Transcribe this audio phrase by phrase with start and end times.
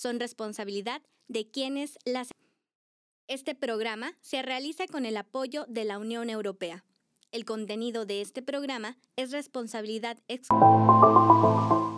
[0.00, 2.30] son responsabilidad de quienes las...
[3.28, 6.84] Este programa se realiza con el apoyo de la Unión Europea.
[7.32, 11.89] El contenido de este programa es responsabilidad exclusiva.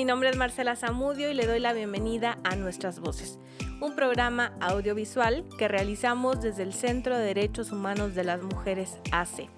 [0.00, 3.38] Mi nombre es Marcela Zamudio y le doy la bienvenida a Nuestras Voces,
[3.82, 9.50] un programa audiovisual que realizamos desde el Centro de Derechos Humanos de las Mujeres AC.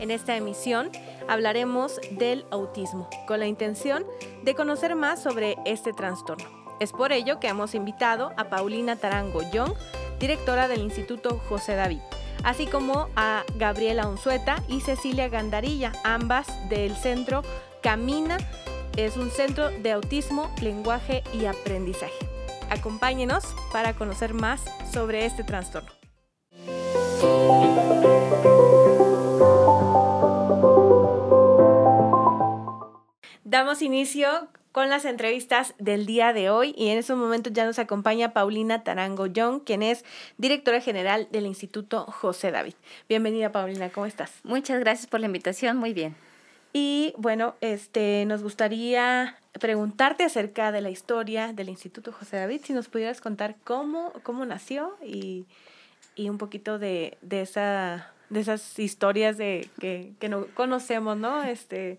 [0.00, 0.90] En esta emisión
[1.28, 4.04] hablaremos del autismo, con la intención
[4.42, 6.48] de conocer más sobre este trastorno.
[6.80, 9.74] Es por ello que hemos invitado a Paulina Tarango Young,
[10.18, 12.00] directora del Instituto José David,
[12.42, 17.42] así como a Gabriela Unzueta y Cecilia Gandarilla, ambas del Centro
[17.84, 18.36] Camina
[19.04, 22.12] es un centro de autismo, lenguaje y aprendizaje.
[22.68, 25.90] Acompáñenos para conocer más sobre este trastorno.
[33.44, 37.78] Damos inicio con las entrevistas del día de hoy y en estos momentos ya nos
[37.78, 40.04] acompaña Paulina Tarango Young, quien es
[40.38, 42.74] directora general del Instituto José David.
[43.08, 44.30] Bienvenida Paulina, ¿cómo estás?
[44.44, 46.29] Muchas gracias por la invitación, muy bien.
[46.72, 52.72] Y bueno, este, nos gustaría preguntarte acerca de la historia del Instituto José David, si
[52.72, 55.46] nos pudieras contar cómo, cómo nació y,
[56.16, 61.42] un poquito de, esa, de esas historias de, que, que no conocemos, ¿no?
[61.42, 61.98] Este,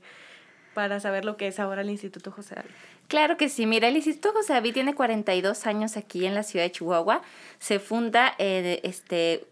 [0.74, 2.72] para saber lo que es ahora el Instituto José David.
[3.08, 3.66] Claro que sí.
[3.66, 7.22] Mira, el Instituto José David tiene 42 años aquí en la ciudad de Chihuahua.
[7.60, 9.44] Se funda eh, este,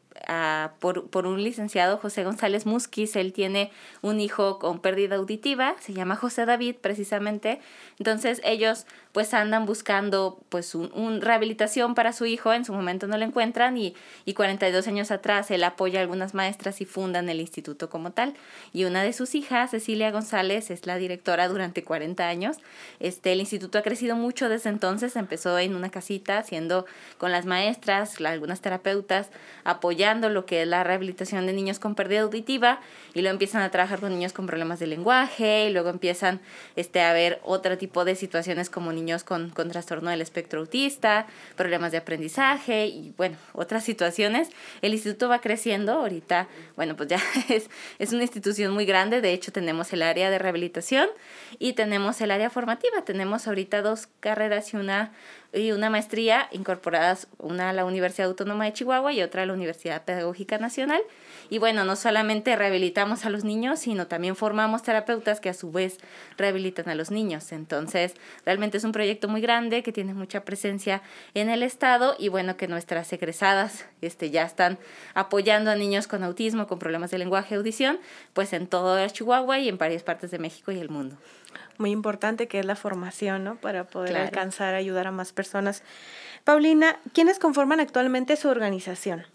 [0.80, 3.16] por, por, un licenciado, José González Musquiz.
[3.16, 7.60] Él tiene un hijo con pérdida auditiva, se llama José David precisamente.
[7.98, 13.18] Entonces ellos pues andan buscando pues un, rehabilitación para su hijo, en su momento no
[13.18, 17.40] lo encuentran y, y 42 años atrás él apoya a algunas maestras y fundan el
[17.40, 18.36] instituto como tal.
[18.72, 22.58] Y una de sus hijas, Cecilia González, es la directora durante 40 años.
[23.00, 26.86] Este, el instituto ha crecido mucho desde entonces, empezó en una casita haciendo
[27.18, 29.30] con las maestras, algunas terapeutas,
[29.64, 32.80] apoyando lo que es la rehabilitación de niños con pérdida auditiva
[33.14, 36.40] y luego empiezan a trabajar con niños con problemas de lenguaje y luego empiezan
[36.76, 41.28] este, a ver otro tipo de situaciones como niños con, con trastorno del espectro autista,
[41.56, 44.50] problemas de aprendizaje y bueno, otras situaciones.
[44.82, 49.34] El instituto va creciendo, ahorita, bueno, pues ya es, es una institución muy grande, de
[49.34, 51.08] hecho tenemos el área de rehabilitación
[51.58, 55.12] y tenemos el área formativa, tenemos ahorita dos carreras y una
[55.54, 59.54] y una maestría incorporadas, una a la Universidad Autónoma de Chihuahua y otra a la
[59.54, 61.02] Universidad Pedagógica Nacional.
[61.50, 65.72] Y bueno, no solamente rehabilitamos a los niños, sino también formamos terapeutas que a su
[65.72, 65.98] vez
[66.38, 67.52] rehabilitan a los niños.
[67.52, 68.14] Entonces,
[68.46, 71.02] realmente es un proyecto muy grande que tiene mucha presencia
[71.34, 74.78] en el Estado y bueno, que nuestras egresadas este, ya están
[75.14, 78.00] apoyando a niños con autismo, con problemas de lenguaje y audición,
[78.34, 81.18] pues en todo Chihuahua y en varias partes de México y el mundo
[81.80, 83.56] muy importante que es la formación, ¿no?
[83.56, 85.82] Para poder alcanzar, ayudar a más personas.
[86.44, 89.26] Paulina, ¿quiénes conforman actualmente su organización?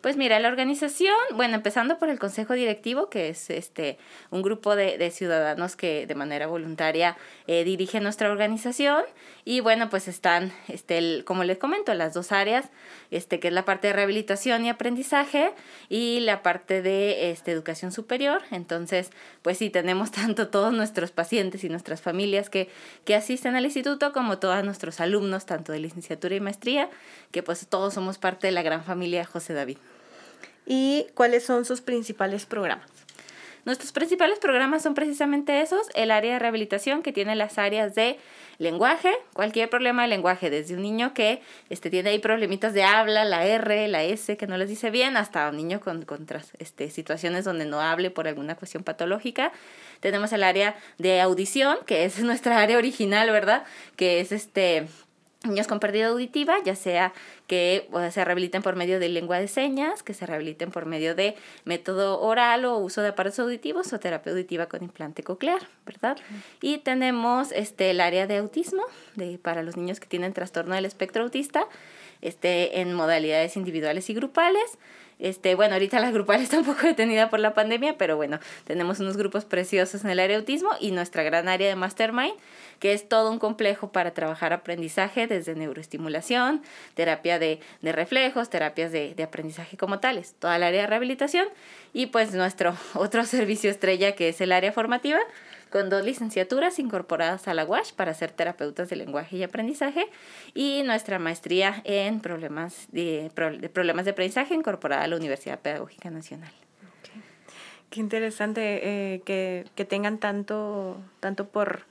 [0.00, 3.98] Pues mira, la organización, bueno, empezando por el Consejo Directivo, que es este
[4.30, 7.16] un grupo de, de ciudadanos que de manera voluntaria
[7.48, 9.02] eh, dirige nuestra organización.
[9.44, 12.66] Y bueno, pues están, este, el, como les comento, las dos áreas,
[13.10, 15.50] este, que es la parte de rehabilitación y aprendizaje
[15.88, 18.42] y la parte de este, educación superior.
[18.52, 19.10] Entonces,
[19.42, 22.70] pues sí, tenemos tanto todos nuestros pacientes y nuestras familias que,
[23.04, 26.88] que asisten al instituto, como todos nuestros alumnos, tanto de licenciatura y maestría,
[27.32, 29.78] que pues todos somos parte de la gran familia José David
[30.68, 32.86] y cuáles son sus principales programas.
[33.64, 38.18] Nuestros principales programas son precisamente esos, el área de rehabilitación que tiene las áreas de
[38.58, 43.24] lenguaje, cualquier problema de lenguaje, desde un niño que este, tiene ahí problemitas de habla,
[43.24, 46.26] la R, la S, que no les dice bien, hasta un niño con, con
[46.58, 49.52] este, situaciones donde no hable por alguna cuestión patológica.
[50.00, 53.64] Tenemos el área de audición, que es nuestra área original, ¿verdad?
[53.96, 54.86] Que es este
[55.44, 57.12] niños con pérdida auditiva, ya sea
[57.46, 61.36] que se rehabiliten por medio de lengua de señas, que se rehabiliten por medio de
[61.64, 66.18] método oral o uso de aparatos auditivos o terapia auditiva con implante coclear, ¿verdad?
[66.60, 68.82] Y tenemos este, el área de autismo
[69.14, 71.66] de, para los niños que tienen trastorno del espectro autista,
[72.20, 74.78] este, en modalidades individuales y grupales.
[75.18, 79.00] Este, bueno, ahorita la grupal está un poco detenida por la pandemia, pero bueno, tenemos
[79.00, 82.34] unos grupos preciosos en el área de autismo y nuestra gran área de Mastermind,
[82.78, 86.62] que es todo un complejo para trabajar aprendizaje desde neuroestimulación,
[86.94, 91.48] terapia de, de reflejos, terapias de, de, aprendizaje como tales, toda el área de rehabilitación
[91.92, 95.18] y pues nuestro otro servicio estrella que es el área formativa,
[95.70, 100.08] con dos licenciaturas incorporadas a la UASH para ser terapeutas de lenguaje y aprendizaje
[100.54, 103.30] y nuestra maestría en problemas de,
[103.72, 106.52] problemas de aprendizaje incorporada a la Universidad Pedagógica Nacional.
[107.90, 111.84] Qué interesante eh, que, que, tengan tanto, tanto por,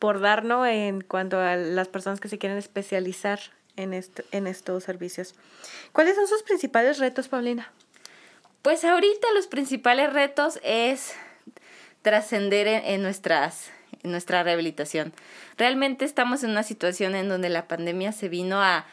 [0.00, 3.38] por darnos en cuanto a las personas que se quieren especializar
[3.76, 3.92] en,
[4.32, 5.34] en estos servicios.
[5.92, 7.72] ¿Cuáles son sus principales retos, Paulina?
[8.62, 11.14] Pues ahorita los principales retos es
[12.02, 13.70] trascender en, nuestras
[14.02, 15.12] en nuestra rehabilitación.
[15.56, 18.86] Realmente estamos en una situación en donde la pandemia se vino a,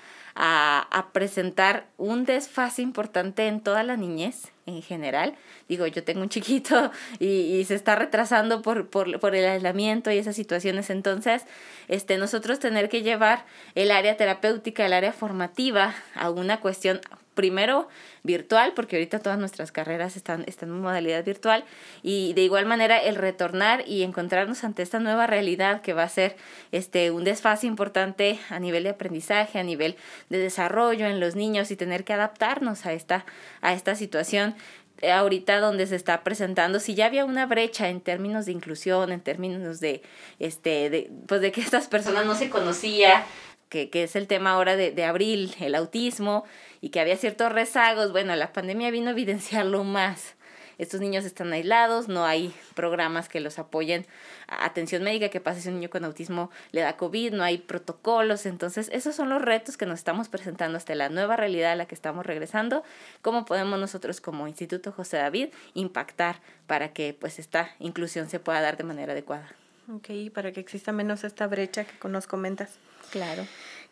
[1.12, 5.36] presentar un desfase importante en toda la niñez en general.
[5.68, 10.18] Digo, yo tengo un chiquito y, se está retrasando por, por, por, el aislamiento y
[10.18, 10.90] esas situaciones.
[10.92, 11.44] Entonces,
[11.90, 13.46] este, nosotros tener que llevar
[13.76, 17.02] el área terapéutica, el área formativa a una cuestión
[17.34, 17.88] primero
[18.24, 21.64] virtual, porque ahorita todas nuestras carreras están, están en modalidad virtual,
[22.04, 26.10] y de igual manera el retornar y encontrarnos ante esta nueva realidad que va a
[26.10, 26.36] ser
[26.72, 29.96] este, un desfase importante a nivel de aprendizaje, a nivel
[30.30, 33.26] de desarrollo en los niños y tener que adaptarnos a esta,
[33.62, 34.56] a esta situación
[35.02, 39.14] eh, ahorita donde se está presentando, si ya había una brecha en términos de inclusión,
[39.14, 40.02] en términos de,
[40.40, 43.24] este, de, pues de que estas personas no se conocía,
[43.70, 46.44] que, que es el tema ahora de, de abril, el autismo,
[46.82, 50.36] y que había ciertos rezagos, bueno, la pandemia vino a evidenciarlo más.
[50.80, 54.08] Estos niños están aislados, no hay programas que los apoyen.
[54.48, 58.46] Atención médica, que pasa si un niño con autismo le da COVID, no hay protocolos.
[58.46, 61.86] Entonces, esos son los retos que nos estamos presentando hasta la nueva realidad a la
[61.86, 62.86] que estamos regresando.
[63.22, 68.62] ¿Cómo podemos nosotros como Instituto José David impactar para que pues esta inclusión se pueda
[68.62, 69.54] dar de manera adecuada?
[69.94, 72.80] Ok, para que exista menos esta brecha que nos comentas.
[73.12, 73.46] Claro.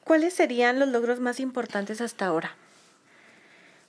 [0.05, 2.55] ¿Cuáles serían los logros más importantes hasta ahora?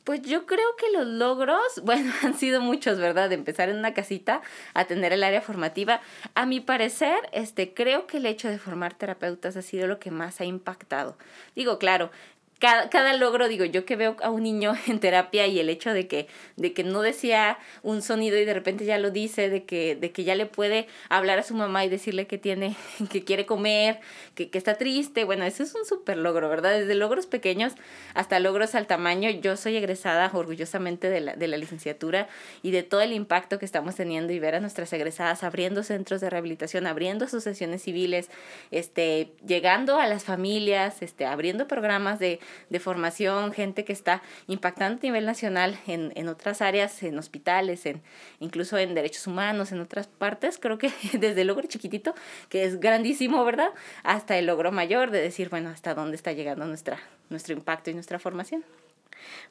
[0.08, 3.28] Pues yo creo que los logros, bueno, han sido muchos, ¿verdad?
[3.28, 4.40] De empezar en una casita
[4.72, 6.00] a tener el área formativa.
[6.34, 10.10] A mi parecer, este, creo que el hecho de formar terapeutas ha sido lo que
[10.10, 11.18] más ha impactado.
[11.54, 12.10] Digo, claro,
[12.58, 15.92] cada, cada logro, digo, yo que veo a un niño en terapia y el hecho
[15.92, 16.26] de que,
[16.56, 20.10] de que no decía un sonido y de repente ya lo dice, de que, de
[20.10, 22.76] que ya le puede hablar a su mamá y decirle que tiene,
[23.10, 24.00] que quiere comer,
[24.34, 26.78] que, que está triste, bueno, eso es un súper logro, ¿verdad?
[26.78, 27.74] Desde logros pequeños
[28.14, 29.30] hasta logros al tamaño.
[29.30, 32.28] Yo soy egresada orgullosamente de la, de la licenciatura
[32.62, 36.20] y de todo el impacto que estamos teniendo y ver a nuestras egresadas abriendo centros
[36.20, 38.30] de rehabilitación, abriendo asociaciones civiles,
[38.70, 42.40] este, llegando a las familias, este, abriendo programas de
[42.70, 47.86] de formación, gente que está impactando a nivel nacional en, en otras áreas, en hospitales,
[47.86, 48.02] en,
[48.40, 50.58] incluso en derechos humanos, en otras partes.
[50.58, 52.14] Creo que desde el logro chiquitito,
[52.48, 53.70] que es grandísimo, ¿verdad?
[54.02, 56.98] Hasta el logro mayor de decir, bueno, hasta dónde está llegando nuestra,
[57.30, 58.64] nuestro impacto y nuestra formación.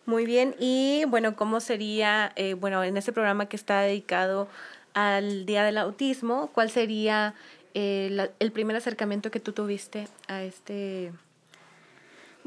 [0.06, 4.48] Muy bien, y bueno, ¿cómo sería, eh, bueno, en este programa que está dedicado
[4.94, 7.36] al Día del Autismo, cuál sería
[7.74, 11.12] eh, el primer acercamiento que tú tuviste a este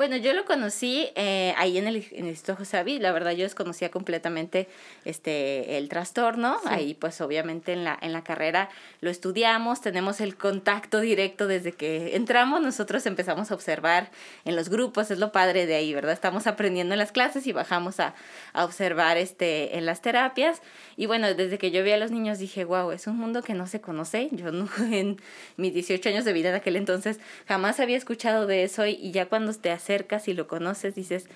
[0.00, 3.42] bueno, yo lo conocí eh, ahí en el, en el Instituto José La verdad, yo
[3.42, 4.66] desconocía completamente
[5.04, 6.56] este, el trastorno.
[6.64, 8.70] Ahí, pues, obviamente, en la, en la carrera
[9.02, 12.62] lo estudiamos, tenemos el contacto directo desde que entramos.
[12.62, 14.10] Nosotros empezamos a observar
[14.46, 16.14] en los grupos, es lo padre de ahí, ¿verdad?
[16.14, 18.14] Estamos aprendiendo en las clases y bajamos a,
[18.54, 20.62] a observar este, en las terapias.
[20.96, 23.52] Y bueno, desde que yo vi a los niños dije, wow, es un mundo que
[23.52, 24.30] no se conoce.
[24.32, 25.20] Yo no, en
[25.58, 29.10] mis 18 años de vida en aquel entonces jamás había escuchado de eso y, y
[29.10, 31.26] ya cuando te hace acercas y lo conoces, dices,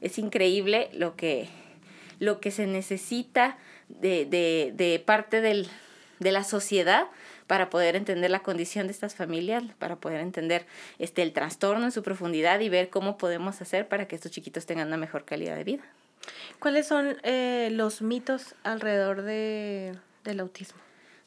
[0.00, 1.48] es increíble lo que,
[2.20, 5.66] lo que se necesita de, de, de parte del,
[6.20, 7.08] de la sociedad
[7.48, 10.64] para poder entender la condición de estas familias, para poder entender
[10.98, 14.64] este, el trastorno en su profundidad y ver cómo podemos hacer para que estos chiquitos
[14.64, 15.82] tengan una mejor calidad de vida.
[16.58, 20.78] ¿Cuáles son eh, los mitos alrededor de, del autismo?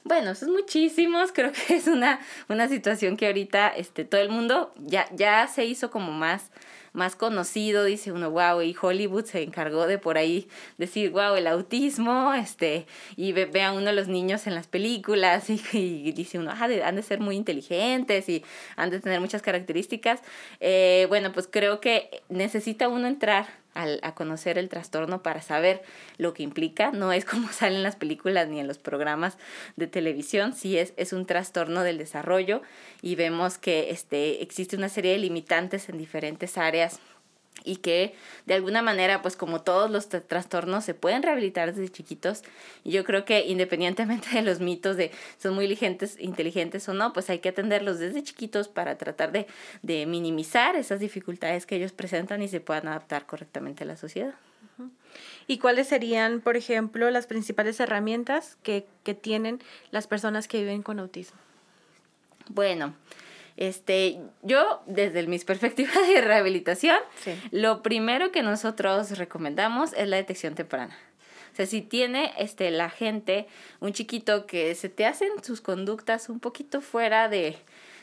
[0.08, 4.74] Bueno, son muchísimos, creo que es una, una situación que ahorita este, todo el mundo
[4.78, 6.50] ya, ya se hizo como más
[6.94, 10.48] más conocido, dice uno, wow, y Hollywood se encargó de por ahí
[10.80, 16.12] decir, wow, el autismo, este, y ve, a uno los niños en las películas y,
[16.14, 18.44] dice uno, ah, han de ser muy inteligentes y
[18.78, 20.22] han de tener muchas características.
[20.60, 23.48] Eh, bueno, pues creo que necesita uno entrar
[23.78, 25.84] al, a conocer el trastorno para saber
[26.18, 26.92] lo que implica.
[26.92, 29.38] No es como salen las películas ni en los programas
[29.76, 32.62] de televisión, sí es, es un trastorno del desarrollo
[33.02, 37.00] y vemos que este, existe una serie de limitantes en diferentes áreas
[37.68, 42.44] y que de alguna manera, pues como todos los trastornos, se pueden rehabilitar desde chiquitos.
[42.84, 47.14] Y yo creo que independientemente de los mitos de son muy inteligentes, inteligentes o no,
[47.14, 49.48] pues hay que atenderlos desde chiquitos para tratar de,
[49.84, 54.34] de minimizar esas dificultades que ellos presentan y se puedan adaptar correctamente a la sociedad.
[55.48, 59.60] ¿Y cuáles serían, por ejemplo, las principales herramientas que, que tienen
[59.92, 61.40] las personas que viven con autismo?
[62.50, 62.94] Bueno,
[63.58, 66.98] este, yo, desde mis perspectivas de rehabilitación,
[67.52, 70.98] lo primero que nosotros recomendamos es la detección temprana.
[71.52, 73.48] O sea, si tiene este, la gente
[73.80, 77.58] un chiquito que se te hacen sus conductas un poquito fuera de,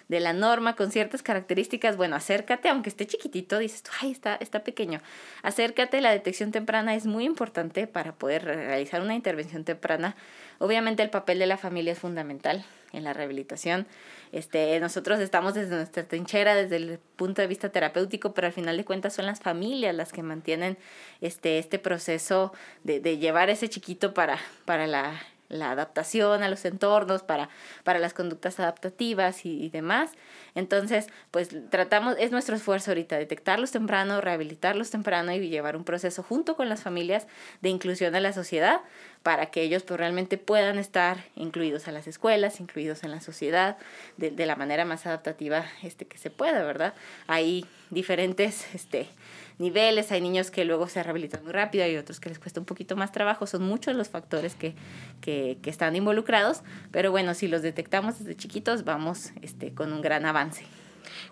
[0.08, 4.62] de la norma con ciertas características, bueno, acércate, aunque esté chiquitito, dices, ay, está, está
[4.62, 5.00] pequeño.
[5.42, 10.16] Acércate, la detección temprana es muy importante para poder realizar una intervención temprana.
[10.58, 13.86] Obviamente el papel de la familia es fundamental en la rehabilitación.
[14.32, 18.76] Este, nosotros estamos desde nuestra trinchera, desde el punto de vista terapéutico, pero al final
[18.76, 20.76] de cuentas son las familias las que mantienen
[21.20, 26.64] este, este proceso de, de llevar ese chiquito para, para la la adaptación a los
[26.64, 27.48] entornos, para,
[27.84, 30.12] para las conductas adaptativas y, demás.
[30.54, 36.22] Entonces, pues tratamos, es nuestro esfuerzo ahorita, detectarlos temprano, rehabilitarlos temprano y llevar un proceso
[36.22, 37.26] junto con las familias
[37.60, 38.80] de inclusión a la sociedad
[39.22, 43.78] para que ellos pues, realmente puedan estar incluidos a las escuelas, incluidos en la sociedad,
[44.16, 46.94] de, de la manera más adaptativa este, que se pueda, ¿verdad?
[47.26, 49.08] Hay diferentes este,
[49.58, 52.66] niveles, hay niños que luego se rehabilitan muy rápido, hay otros que les cuesta un
[52.66, 54.74] poquito más trabajo, son muchos los factores que,
[55.20, 60.02] que, que están involucrados, pero bueno, si los detectamos desde chiquitos, vamos este, con un
[60.02, 60.64] gran avance.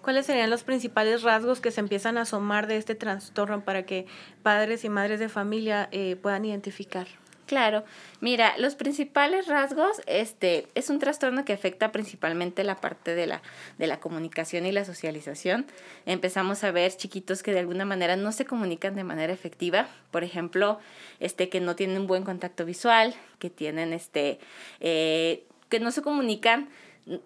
[0.02, 4.07] ¿Cuáles serían los principales rasgos que se empiezan a asomar de este trastorno para que
[4.43, 7.07] padres y madres de familia eh, puedan identificar?
[7.47, 7.85] Claro,
[8.21, 13.43] mira, los principales rasgos, este, es un trastorno que afecta principalmente la parte de la,
[13.79, 15.67] de la comunicación y la socialización.
[16.07, 20.25] Empezamos a ver chiquitos que de alguna manera no se comunican de manera efectiva, por
[20.25, 20.79] ejemplo,
[21.21, 24.39] este, que no tienen un buen contacto visual, que tienen, este,
[24.81, 26.69] eh, que no se comunican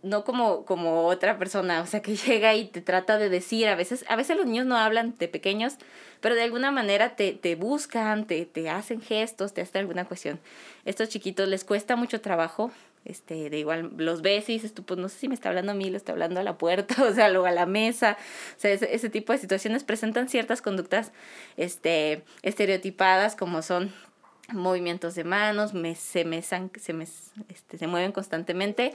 [0.02, 3.75] no como, como otra persona, o sea, que llega y te trata de decir, a
[3.75, 5.75] veces, a veces los niños no hablan de pequeños,
[6.21, 10.40] pero de alguna manera te, te buscan, te, te hacen gestos, te hacen alguna cuestión.
[10.85, 12.71] Estos chiquitos les cuesta mucho trabajo,
[13.04, 15.73] este, de igual los ves y dices tú, pues no sé si me está hablando
[15.73, 18.16] a mí, lo está hablando a la puerta, o sea, luego a la mesa,
[18.56, 21.12] o sea, ese, ese tipo de situaciones presentan ciertas conductas,
[21.56, 23.92] este, estereotipadas como son
[24.52, 28.95] movimientos de manos, me, se, mesan, se, me, este, se mueven constantemente,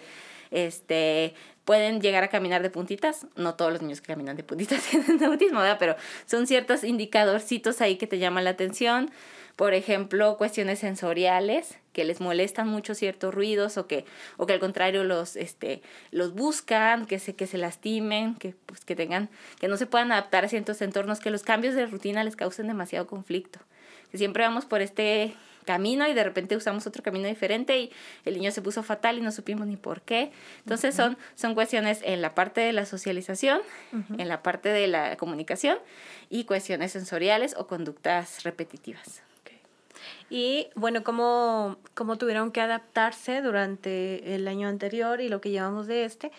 [0.51, 1.33] este,
[1.65, 3.25] pueden llegar a caminar de puntitas.
[3.35, 5.77] No todos los niños que caminan de puntitas tienen autismo, ¿verdad?
[5.79, 9.11] Pero son ciertos indicadorcitos ahí que te llaman la atención.
[9.55, 14.05] Por ejemplo, cuestiones sensoriales que les molestan mucho ciertos ruidos o que,
[14.37, 18.85] o que al contrario los, este, los buscan, que se, que se lastimen, que, pues,
[18.85, 19.29] que tengan,
[19.59, 22.67] que no se puedan adaptar a ciertos entornos, que los cambios de rutina les causen
[22.67, 23.59] demasiado conflicto.
[24.09, 27.91] Que siempre vamos por este camino y de repente usamos otro camino diferente y
[28.25, 30.31] el niño se puso fatal y no supimos ni por qué.
[30.59, 33.61] Entonces son, son cuestiones en la parte de la socialización,
[34.17, 35.77] en la parte de la comunicación
[36.29, 39.23] y cuestiones sensoriales o conductas repetitivas.
[40.29, 45.87] Y bueno, ¿cómo, ¿cómo tuvieron que adaptarse durante el año anterior y lo que llevamos
[45.87, 46.31] de este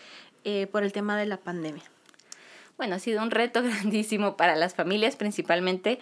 [0.43, 1.83] eh, por el tema de la pandemia?
[2.75, 5.99] Bueno, ha sido un reto grandísimo para las familias principalmente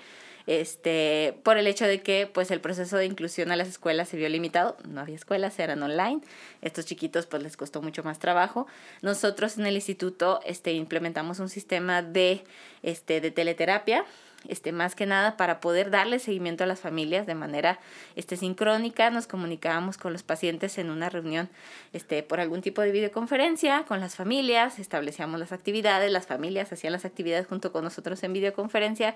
[0.47, 4.17] este, por el hecho de que pues el proceso de inclusión a las escuelas se
[4.17, 6.21] vio limitado, no había escuelas, eran online,
[6.61, 8.67] estos chiquitos pues les costó mucho más trabajo.
[9.01, 12.43] Nosotros en el instituto este, implementamos un sistema de,
[12.83, 14.05] este, de teleterapia,
[14.47, 17.79] este, más que nada para poder darle seguimiento a las familias de manera
[18.15, 19.09] este, sincrónica.
[19.09, 21.49] Nos comunicábamos con los pacientes en una reunión
[21.93, 26.93] este, por algún tipo de videoconferencia con las familias, establecíamos las actividades, las familias hacían
[26.93, 29.15] las actividades junto con nosotros en videoconferencia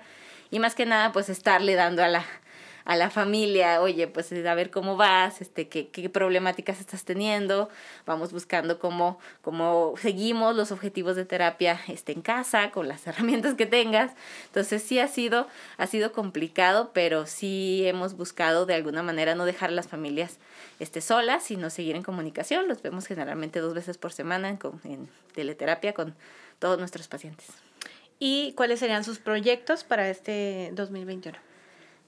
[0.50, 2.24] y más que nada pues estarle dando a la,
[2.86, 7.68] a la familia, oye, pues a ver cómo vas, este, qué, qué problemáticas estás teniendo,
[8.06, 13.54] vamos buscando cómo, cómo seguimos los objetivos de terapia este, en casa, con las herramientas
[13.54, 14.12] que tengas.
[14.46, 19.46] Entonces sí ha sido, ha sido complicado, pero sí hemos buscado de alguna manera no
[19.46, 20.38] dejar a las familias
[20.78, 22.68] este, solas, sino seguir en comunicación.
[22.68, 26.14] Los vemos generalmente dos veces por semana en, en teleterapia con
[26.60, 27.48] todos nuestros pacientes.
[28.20, 31.36] ¿Y cuáles serían sus proyectos para este 2021?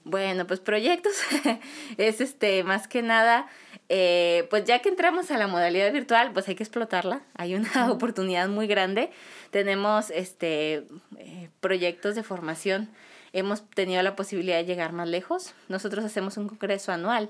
[0.03, 1.13] Bueno, pues proyectos
[1.97, 3.47] es este, más que nada,
[3.89, 7.21] eh, pues ya que entramos a la modalidad virtual, pues hay que explotarla.
[7.35, 9.11] Hay una oportunidad muy grande.
[9.51, 10.85] Tenemos este,
[11.17, 12.89] eh, proyectos de formación
[13.33, 15.53] hemos tenido la posibilidad de llegar más lejos.
[15.67, 17.29] Nosotros hacemos un congreso anual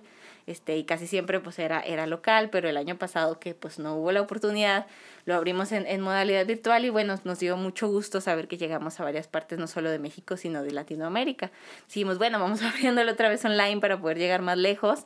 [0.49, 3.95] este, y casi siempre pues era, era local, pero el año pasado que pues no
[3.95, 4.87] hubo la oportunidad,
[5.25, 8.99] lo abrimos en, en modalidad virtual y bueno, nos dio mucho gusto saber que llegamos
[8.99, 11.51] a varias partes, no solo de México, sino de Latinoamérica.
[11.85, 15.05] Dijimos, bueno, vamos abriéndolo otra vez online para poder llegar más lejos.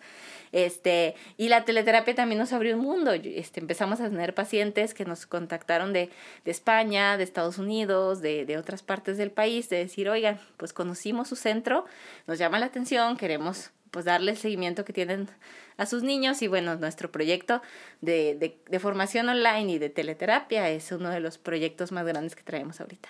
[0.54, 3.12] Este, y la teleterapia también nos abrió un mundo.
[3.12, 6.10] Este, empezamos a tener pacientes que nos contactaron de,
[6.46, 10.72] de España, de Estados Unidos, de, de otras partes del país, de decir, oigan, pues
[10.72, 11.84] conocimos su centro,
[12.28, 15.30] nos llama la atención, queremos pues darle el seguimiento que tienen
[15.78, 17.62] a sus niños y bueno, nuestro proyecto
[18.02, 22.36] de, de, de formación online y de teleterapia es uno de los proyectos más grandes
[22.36, 23.10] que traemos ahorita.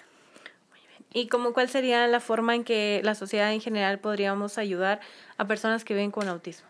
[1.13, 4.99] ¿Y cómo cuál sería la forma en que la sociedad en general podríamos ayudar
[5.37, 6.67] a personas que viven con autismo?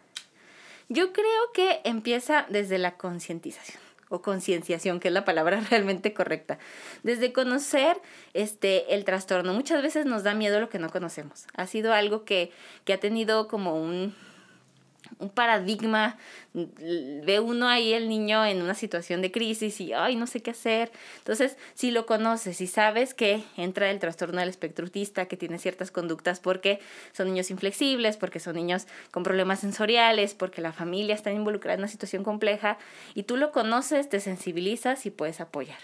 [0.89, 3.82] Yo creo que empieza desde la concientización
[4.13, 6.59] o concienciación, que es la palabra realmente correcta.
[7.01, 7.97] Desde conocer
[8.33, 9.53] este, el trastorno.
[9.53, 11.47] Muchas veces nos da miedo lo que no conocemos.
[11.55, 12.51] Ha sido algo que,
[12.85, 14.15] que ha tenido como un,
[15.19, 16.17] un paradigma,
[16.53, 20.51] ve uno ahí el niño en una situación de crisis y, ay, no sé qué
[20.51, 20.91] hacer.
[21.17, 25.59] Entonces, si lo conoces, y sabes que entra el trastorno del espectro autista, que tiene
[25.59, 26.79] ciertas conductas porque
[27.11, 31.81] son niños inflexibles, porque son niños con problemas sensoriales, porque la familia está involucrada en
[31.81, 32.77] una situación compleja,
[33.13, 35.79] y tú lo conoces, te sensibilizas y puedes apoyar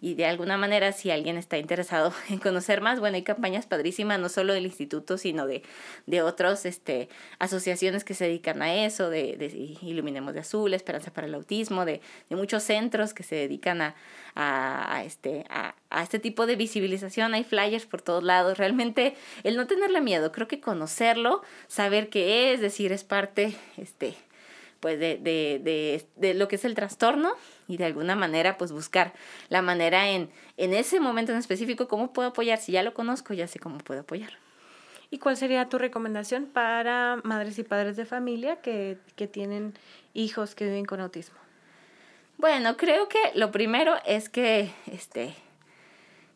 [0.00, 4.18] y de alguna manera si alguien está interesado en conocer más, bueno, hay campañas padrísimas,
[4.18, 5.62] no solo del instituto, sino de,
[6.06, 9.46] de otras este, asociaciones que se dedican a eso, de, de
[9.82, 13.94] Iluminemos de Azul, Esperanza para el Autismo, de, de muchos centros que se dedican a,
[14.34, 17.34] a, a este, a, a, este tipo de visibilización.
[17.34, 18.58] Hay flyers por todos lados.
[18.58, 24.14] Realmente el no tenerle miedo, creo que conocerlo, saber qué es, decir, es parte, este,
[24.84, 27.32] pues de, de, de, de, lo que es el trastorno
[27.68, 29.14] y de alguna manera pues buscar
[29.48, 32.58] la manera en, en ese momento en específico cómo puedo apoyar.
[32.58, 34.34] Si ya lo conozco, ya sé cómo puedo apoyar.
[35.08, 39.72] ¿Y cuál sería tu recomendación para madres y padres de familia que, que tienen
[40.12, 41.38] hijos que viven con autismo?
[42.36, 45.34] Bueno, creo que lo primero es que este,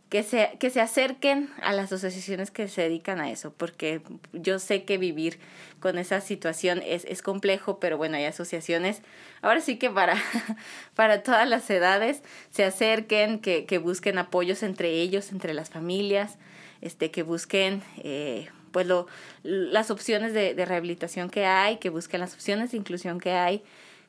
[0.09, 4.00] que se, que se acerquen a las asociaciones que se dedican a eso, porque
[4.33, 5.38] yo sé que vivir
[5.81, 9.03] con esa situación es, es complejo, pero bueno, hay asociaciones,
[9.43, 10.17] ahora sí que para,
[10.95, 16.38] para todas las edades, se acerquen, que, que busquen apoyos entre ellos, entre las familias,
[16.81, 19.09] este, que busquen eh, pues lo,
[19.43, 23.62] las opciones de, de rehabilitación que hay, que busquen las opciones de inclusión que hay,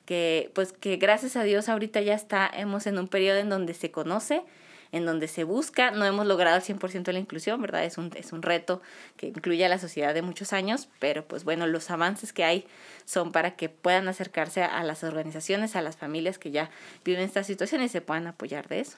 [0.05, 3.91] que pues que gracias a Dios ahorita ya estamos en un periodo en donde se
[3.91, 4.43] conoce,
[4.91, 7.83] en donde se busca, no hemos logrado el 100% la inclusión, ¿verdad?
[7.85, 8.81] Es un, es un reto
[9.17, 12.65] que incluye a la sociedad de muchos años, pero pues bueno, los avances que hay
[13.05, 16.69] son para que puedan acercarse a, las organizaciones, a las familias que ya
[17.05, 18.97] viven esta situación y se puedan apoyar de eso.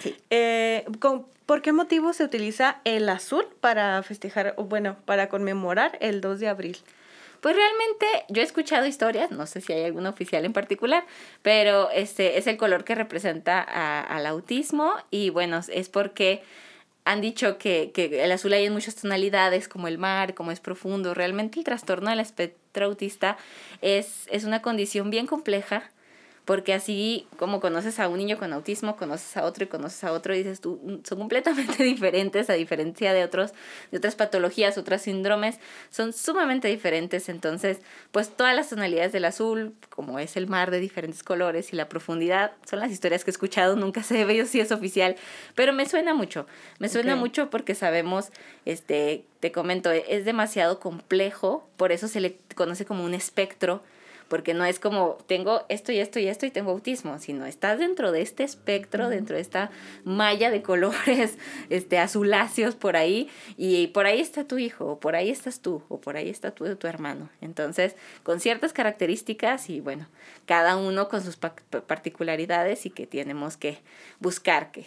[0.00, 0.16] Sí.
[0.30, 6.20] Eh, con, ¿Por qué motivo se utiliza el azul para festejar, bueno, para conmemorar el
[6.20, 6.78] 2 de abril?
[7.40, 11.04] Pues realmente yo he escuchado historias, no sé si hay alguna oficial en particular,
[11.42, 16.42] pero este es el color que representa a, al autismo y bueno, es porque
[17.04, 20.60] han dicho que, que el azul hay en muchas tonalidades, como el mar, como es
[20.60, 21.14] profundo.
[21.14, 23.38] Realmente el trastorno del espectro autista
[23.80, 25.90] es, es una condición bien compleja
[26.50, 30.10] porque así como conoces a un niño con autismo, conoces a otro y conoces a
[30.10, 33.52] otro y dices tú, mm, son completamente diferentes a diferencia de otros,
[33.92, 35.60] de otras patologías, otros síndromes,
[35.90, 37.78] son sumamente diferentes, entonces
[38.10, 41.88] pues todas las tonalidades del azul, como es el mar de diferentes colores y la
[41.88, 45.14] profundidad, son las historias que he escuchado, nunca sé de si es oficial,
[45.54, 46.48] pero me suena mucho,
[46.80, 47.20] me suena okay.
[47.20, 48.30] mucho porque sabemos,
[48.64, 53.84] este, te comento, es demasiado complejo, por eso se le conoce como un espectro,
[54.30, 57.80] porque no es como tengo esto y esto y esto y tengo autismo, sino estás
[57.80, 59.72] dentro de este espectro, dentro de esta
[60.04, 61.36] malla de colores
[61.68, 65.82] este, azuláceos por ahí y por ahí está tu hijo, o por ahí estás tú,
[65.88, 67.28] o por ahí está tu, tu hermano.
[67.40, 70.06] Entonces, con ciertas características y bueno,
[70.46, 73.78] cada uno con sus particularidades y que tenemos que
[74.20, 74.84] buscar que,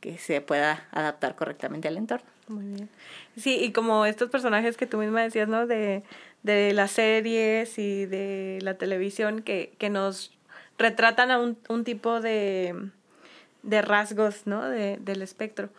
[0.00, 2.35] que se pueda adaptar correctamente al entorno.
[2.48, 2.88] Muy bien.
[3.36, 5.66] Sí, y como estos personajes que tú misma decías, ¿no?
[5.66, 6.04] De,
[6.42, 10.32] de las series y de la televisión que, que nos
[10.78, 12.90] retratan a un, un tipo de,
[13.62, 14.68] de rasgos, ¿no?
[14.68, 15.70] De, del espectro.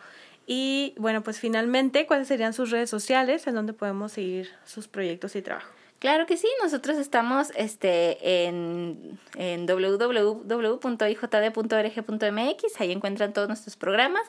[0.46, 5.36] Y bueno, pues finalmente, ¿cuáles serían sus redes sociales en donde podemos seguir sus proyectos
[5.36, 5.72] y trabajo?
[5.98, 10.40] Claro que sí, nosotros estamos este, en, en www.ijd.org.mx,
[12.80, 14.22] ahí encuentran todos nuestros programas.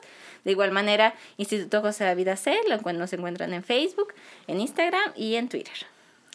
[0.44, 2.56] De igual manera, Instituto José David C,
[2.94, 4.14] nos encuentran en Facebook,
[4.48, 5.86] en Instagram y en Twitter.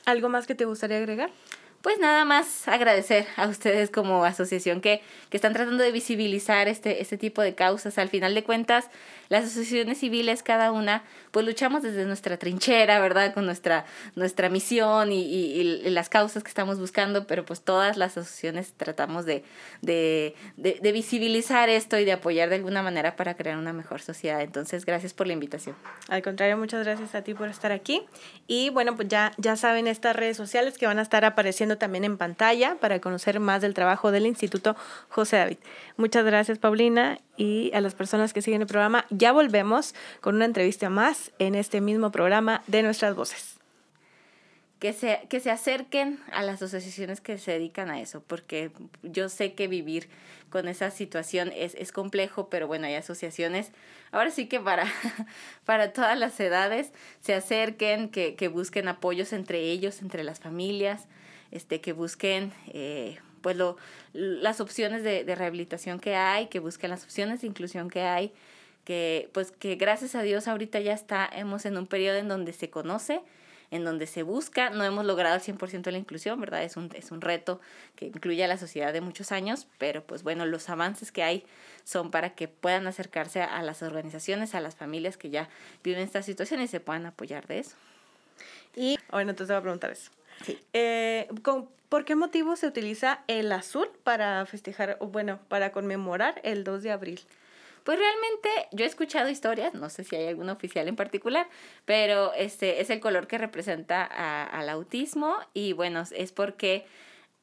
[0.06, 1.32] ¿Algo más que te gustaría agregar?
[1.86, 7.00] pues nada más agradecer a ustedes como asociación que, que están tratando de visibilizar este,
[7.00, 8.00] este tipo de causas.
[8.00, 8.90] Al final de cuentas,
[9.30, 13.34] las asociaciones civiles, cada una, pues luchamos desde nuestra trinchera, ¿verdad?
[13.34, 13.86] Con nuestra,
[14.16, 19.26] nuestra misión y, y, las causas que estamos buscando, pero pues todas las asociaciones tratamos
[19.26, 19.44] de,
[19.82, 24.02] de, de, de, visibilizar esto y de apoyar de alguna manera para crear una mejor
[24.02, 24.42] sociedad.
[24.42, 25.76] Entonces, gracias por la invitación.
[26.10, 28.02] Al contrario, muchas gracias a ti por estar aquí.
[28.48, 32.04] Y bueno, pues ya, ya saben estas redes sociales que van a estar apareciendo también
[32.04, 34.76] en pantalla para conocer más del trabajo del Instituto
[35.10, 35.58] José David.
[35.98, 39.06] Muchas gracias, Paulina, y a las personas que siguen el programa.
[39.10, 43.56] Ya volvemos con una entrevista más en este mismo programa de Nuestras Voces.
[44.80, 48.72] Que se, que se acerquen a las asociaciones que se dedican a eso, porque
[49.04, 50.10] yo sé que vivir
[50.50, 53.72] con esa situación es, es complejo, pero bueno, hay asociaciones,
[54.12, 54.86] ahora sí que para,
[55.66, 61.08] para todas las edades, se acerquen, que, que busquen apoyos entre ellos, entre las familias,
[61.52, 63.78] este, que busquen eh, pues lo,
[64.14, 68.34] las opciones de, de, rehabilitación que hay, que busquen las opciones de inclusión que hay,
[68.86, 72.72] que pues que gracias a Dios ahorita ya estamos en un periodo en donde se
[72.72, 73.22] conoce,
[73.70, 76.64] en donde se busca, no hemos logrado el 100% la inclusión, ¿verdad?
[76.64, 77.62] Es un, es un reto
[77.96, 81.44] que incluye a la sociedad de muchos años, pero pues bueno, los avances que hay
[81.84, 85.50] son para que puedan acercarse a, las organizaciones, a las familias que ya
[85.84, 87.76] viven esta situación y se puedan apoyar de eso.
[88.76, 90.10] Y bueno, entonces voy a preguntar eso.
[90.74, 91.28] Eh,
[91.90, 96.84] ¿Por qué motivo se utiliza el azul para festejar, o bueno, para conmemorar el 2
[96.84, 97.22] de abril?
[97.84, 101.48] Pues realmente yo he escuchado historias, no sé si hay alguna oficial en particular,
[101.86, 106.88] pero este es el color que representa al autismo y bueno, es porque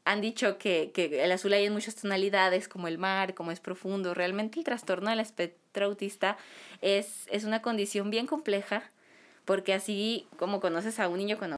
[0.05, 3.61] han dicho que, que, el azul hay en muchas tonalidades, como el mar, como es
[3.61, 4.14] profundo.
[4.14, 6.37] Realmente el trastorno del espectro autista
[6.81, 8.83] es, es una condición bien compleja,
[9.44, 11.55] porque así como conoces a un niño con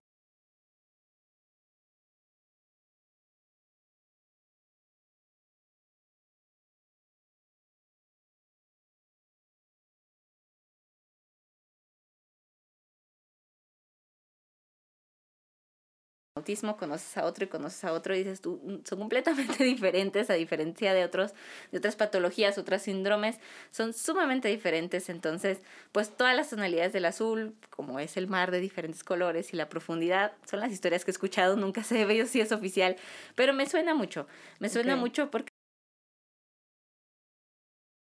[16.45, 20.31] autismo, conoces a otro y conoces a otro y dices tú, mm, son completamente diferentes
[20.31, 21.33] a diferencia de otros,
[21.73, 25.09] de otras patologías, otros síndromes, son sumamente diferentes.
[25.09, 25.59] Entonces,
[25.93, 29.69] pues todas las tonalidades del azul, como es el mar de diferentes colores y la
[29.69, 32.97] profundidad, son las historias que he escuchado, nunca sé ve si es oficial,
[33.35, 34.27] pero me suena mucho,
[34.59, 35.49] me suena mucho porque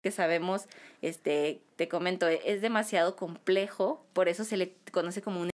[0.03, 0.67] que sabemos,
[1.01, 5.49] este, te comento, es demasiado complejo, por eso se le conoce como un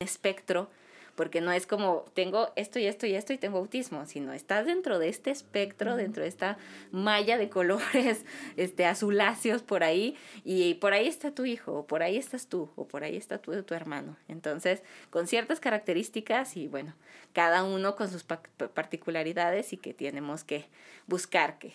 [0.00, 0.70] espectro,
[1.14, 4.64] porque no es como tengo esto y esto y esto y tengo autismo, sino estás
[4.64, 6.56] dentro de este espectro, dentro de esta
[6.90, 8.24] malla de colores
[8.56, 12.70] este, azuláceos por ahí, y por ahí está tu hijo, o por ahí estás tú,
[12.76, 14.16] o por ahí está tu, tu hermano.
[14.28, 16.94] Entonces, con ciertas características y bueno,
[17.34, 20.64] cada uno con sus particularidades y que tenemos que
[21.06, 21.72] buscar que,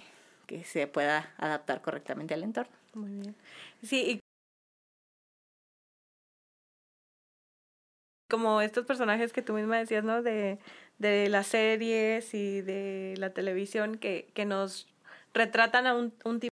[0.48, 2.74] que se pueda adaptar correctamente al entorno.
[2.96, 3.36] Muy bien.
[3.84, 4.20] Sí,
[8.30, 10.22] como estos personajes que tú misma decías, ¿no?
[10.24, 10.60] De,
[10.98, 14.88] de las series y de la televisión que, que nos
[15.34, 16.54] retratan a un, un tipo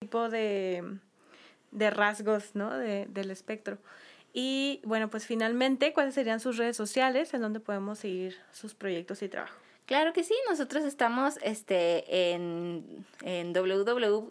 [0.00, 0.98] tipo de
[1.70, 2.76] de rasgos ¿no?
[2.76, 3.78] de, del espectro.
[4.32, 9.22] Y bueno, pues finalmente, ¿cuáles serían sus redes sociales en donde podemos seguir sus proyectos
[9.22, 9.56] y trabajo?
[9.86, 14.28] Claro que sí, nosotros estamos este, en, en www.ijd.org.mx,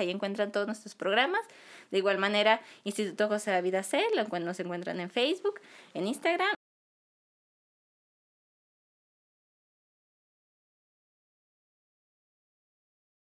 [0.00, 1.42] ahí encuentran todos nuestros programas.
[1.92, 4.02] De igual manera, Instituto José David C,
[4.40, 5.60] nos encuentran en Facebook,
[5.94, 6.52] en Instagram.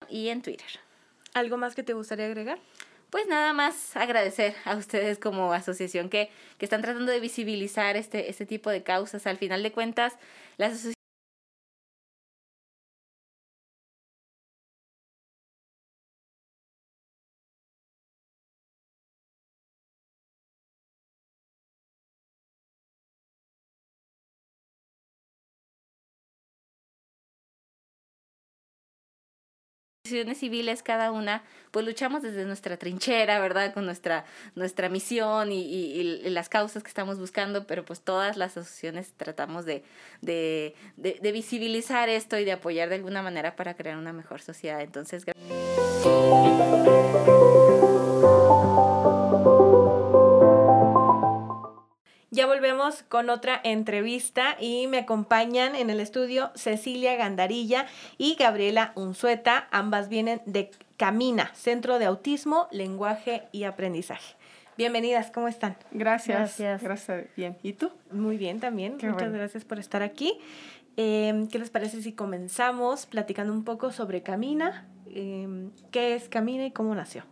[0.08, 0.85] Y en Twitter.
[1.36, 2.58] ¿Algo más que te gustaría agregar?
[3.10, 8.30] Pues nada más agradecer a ustedes como asociación que, que están tratando de visibilizar este,
[8.30, 9.26] este tipo de causas.
[9.26, 10.14] Al final de cuentas,
[10.56, 10.95] las asociaciones
[30.06, 33.74] civiles, cada una, pues luchamos desde nuestra trinchera, ¿verdad?
[33.74, 38.56] Con nuestra, nuestra misión y, y, las causas que estamos buscando, pero pues todas las
[38.56, 39.82] asociaciones tratamos de,
[40.22, 44.40] de, de, de visibilizar esto y de apoyar de alguna manera para crear una mejor
[44.40, 44.80] sociedad.
[44.80, 45.24] Entonces,
[52.36, 57.86] Ya volvemos con otra entrevista y me acompañan en el estudio Cecilia Gandarilla
[58.18, 59.68] y Gabriela Unzueta.
[59.70, 64.34] Ambas vienen de Camina, Centro de Autismo, Lenguaje y Aprendizaje.
[64.76, 65.78] Bienvenidas, ¿cómo están?
[65.92, 66.58] Gracias.
[66.82, 67.24] Gracias.
[67.38, 67.56] Bien.
[67.62, 67.90] ¿Y tú?
[68.12, 68.98] Muy bien también.
[69.02, 70.38] Muchas gracias por estar aquí.
[70.98, 74.86] Em, ¿Qué les parece si comenzamos platicando un poco sobre Camina?
[75.08, 77.24] Em, ¿Qué es Camina y cómo nació?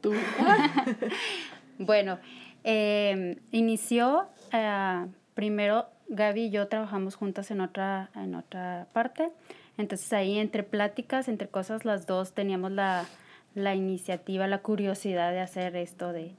[0.00, 0.14] Tú.
[1.78, 2.20] bueno,
[2.68, 9.30] eh, inició, eh, primero Gaby y yo trabajamos juntas en otra, en otra parte.
[9.78, 13.06] Entonces ahí entre pláticas, entre cosas, las dos teníamos la,
[13.54, 16.34] la iniciativa, la curiosidad de hacer esto de,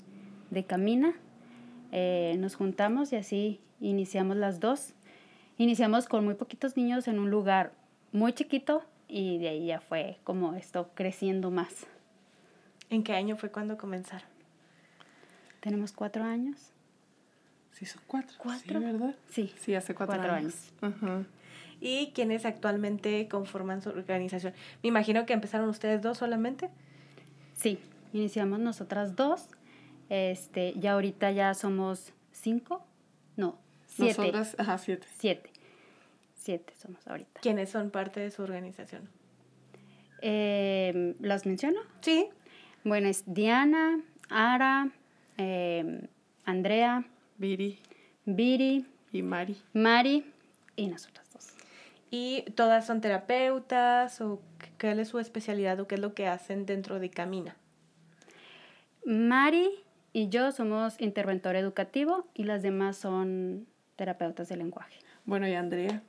[0.50, 1.13] de Camina.
[1.94, 4.96] Eh, nos juntamos y así iniciamos las dos.
[5.58, 7.72] Iniciamos con muy poquitos niños en un lugar
[8.12, 11.88] muy chiquito y de ahí ya fue como esto creciendo más.
[12.90, 14.37] ¿En qué año fue cuando comenzaron?
[15.67, 16.71] Tenemos cuatro años.
[17.73, 18.38] Sí, son cuatro.
[18.38, 18.80] ¿Cuatro?
[18.80, 19.15] Sí, ¿verdad?
[19.30, 19.53] Sí.
[19.60, 20.71] Sí, hace cuatro, años.
[21.82, 24.53] ¿Y quiénes actualmente conforman su organización?
[24.82, 26.69] Me imagino que empezaron ustedes dos solamente.
[27.53, 27.80] Sí,
[28.13, 29.49] iniciamos nosotras dos.
[30.08, 32.86] Este, ya ahorita ya somos cinco.
[33.36, 34.19] No, siete.
[34.19, 35.06] Nosotras, ajá, siete.
[35.17, 35.51] Siete.
[36.34, 37.41] Siete somos ahorita.
[37.41, 39.10] ¿Quiénes son parte de su organización?
[40.21, 41.82] Eh, ¿Las menciono?
[41.99, 42.30] Sí.
[42.86, 43.99] Bueno, es Diana,
[44.30, 44.93] Ara,
[45.38, 46.08] eh,
[46.45, 47.06] Andrea,
[47.38, 47.80] Viri,
[48.26, 49.58] Viri y Mari.
[49.73, 50.26] Mari
[50.76, 51.54] y nosotras dos.
[52.10, 54.41] ¿Y todas son terapeutas o
[54.78, 57.56] qué es su especialidad o qué es lo que hacen dentro de Camina?
[59.06, 59.69] Mari
[60.13, 65.00] y yo somos interventor educativo y las demás son terapeutas de lenguaje.
[65.26, 66.02] Bueno, y Andrea.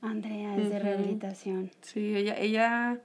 [0.00, 1.70] Andrea es de rehabilitación.
[1.80, 2.98] Sí, ella, ella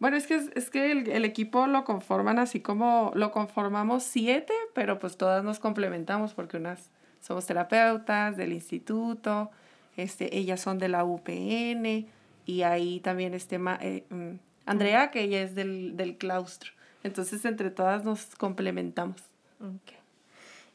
[0.00, 4.98] bueno, es que, es que el, equipo lo conforman así como lo conformamos siete, pero
[4.98, 9.50] pues todas nos complementamos porque unas somos terapeutas del instituto,
[9.96, 12.06] este, ellas son de la UPN
[12.46, 16.70] y ahí también este, eh, mm, Andrea, que ella es del, claustro.
[17.02, 19.20] Entonces entre todas nos complementamos.
[19.58, 19.98] Okay.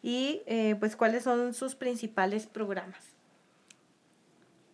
[0.02, 3.02] Y eh, pues, ¿cuáles son sus principales programas?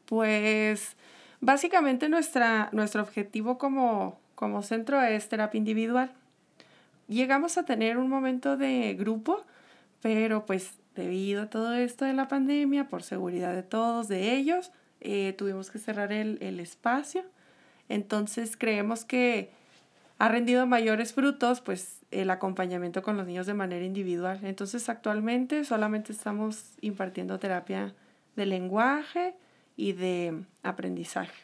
[0.05, 0.97] Pues
[1.39, 6.13] básicamente nuestra, nuestro objetivo como, como centro es terapia individual.
[7.09, 9.43] Llegamos a tener un momento de grupo,
[10.01, 14.71] pero pues debido a todo esto de la pandemia, por seguridad de todos, de ellos,
[15.01, 17.25] eh, tuvimos que cerrar el, el espacio.
[17.89, 19.51] Entonces creemos que
[20.19, 24.39] ha rendido mayores frutos pues el acompañamiento con los niños de manera individual.
[24.43, 27.93] Entonces actualmente solamente estamos impartiendo terapia
[28.37, 29.35] de lenguaje
[29.75, 31.43] y de aprendizaje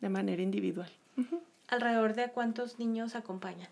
[0.00, 0.90] de manera individual.
[1.72, 3.70] ¿Alrededor de cuántos niños acompañan?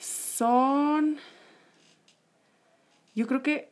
[0.00, 1.18] Son.
[3.14, 3.70] Yo creo que.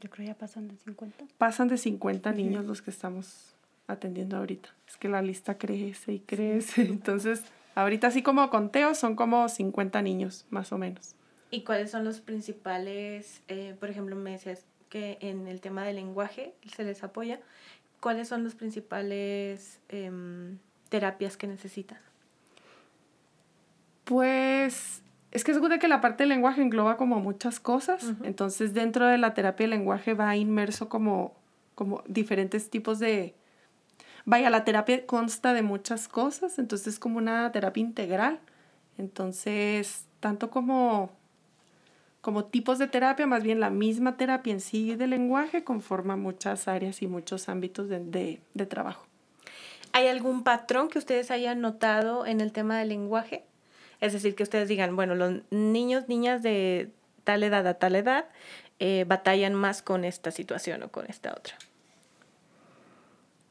[0.00, 1.24] Yo creo ya pasan de 50.
[1.36, 3.56] Pasan de 50 niños los que estamos
[3.88, 4.68] atendiendo ahorita.
[4.86, 6.82] Es que la lista crece y crece.
[6.88, 7.42] Entonces,
[7.74, 11.16] ahorita así como conteo, son como 50 niños, más o menos.
[11.50, 15.96] ¿Y cuáles son los principales, eh, por ejemplo, me decías que en el tema del
[15.96, 17.40] lenguaje se les apoya?
[17.98, 20.58] ¿Cuáles son los principales em,
[20.90, 21.98] terapias que necesitan?
[24.04, 28.12] Pues es que es que la parte del lenguaje engloba como muchas cosas.
[28.24, 31.34] Entonces, dentro de la terapia del lenguaje va inmerso como,
[31.74, 33.34] como diferentes tipos de...
[34.24, 38.40] Vaya, la terapia consta de muchas cosas, entonces es como una terapia integral.
[38.98, 41.10] Entonces, tanto como,
[42.20, 46.68] como tipos de terapia, más bien la misma terapia en sí de lenguaje conforma muchas
[46.68, 49.09] áreas y muchos ámbitos de, de trabajo.
[49.92, 53.44] ¿Hay algún patrón que ustedes hayan notado en el tema del lenguaje?
[54.00, 56.90] Es decir, que ustedes digan, bueno, los niños, niñas de
[57.24, 58.26] tal edad a tal edad
[58.78, 61.56] eh, batallan más con esta situación o con esta otra.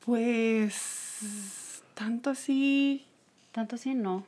[0.05, 3.05] Pues tanto así.
[3.51, 4.25] Tanto así no.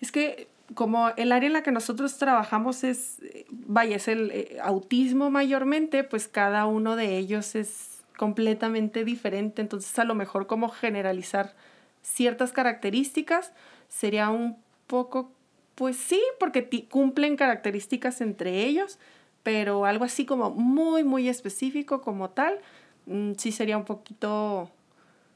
[0.00, 3.18] Es que como el área en la que nosotros trabajamos es,
[3.50, 7.91] vaya, es el eh, autismo mayormente, pues cada uno de ellos es
[8.22, 9.60] completamente diferente.
[9.62, 11.56] Entonces, a lo mejor como generalizar
[12.02, 13.52] ciertas características
[13.88, 15.32] sería un poco,
[15.74, 19.00] pues sí, porque cumplen características entre ellos,
[19.42, 22.60] pero algo así como muy, muy específico como tal,
[23.06, 24.70] mm, sí sería un poquito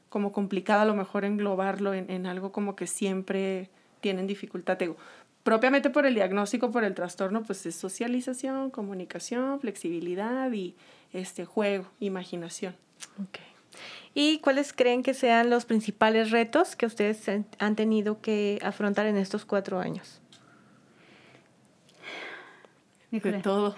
[0.07, 3.69] como complicado a lo mejor englobarlo en, en algo como que siempre
[3.99, 4.77] tienen dificultad.
[5.47, 10.75] Propiamente por el diagnóstico, por el trastorno, pues es socialización, comunicación, flexibilidad y
[11.13, 12.75] este juego, imaginación.
[13.29, 13.45] Okay.
[14.13, 17.23] ¿Y cuáles creen que sean los principales retos que ustedes
[17.59, 20.19] han tenido que afrontar en estos cuatro años?
[23.11, 23.73] De todo.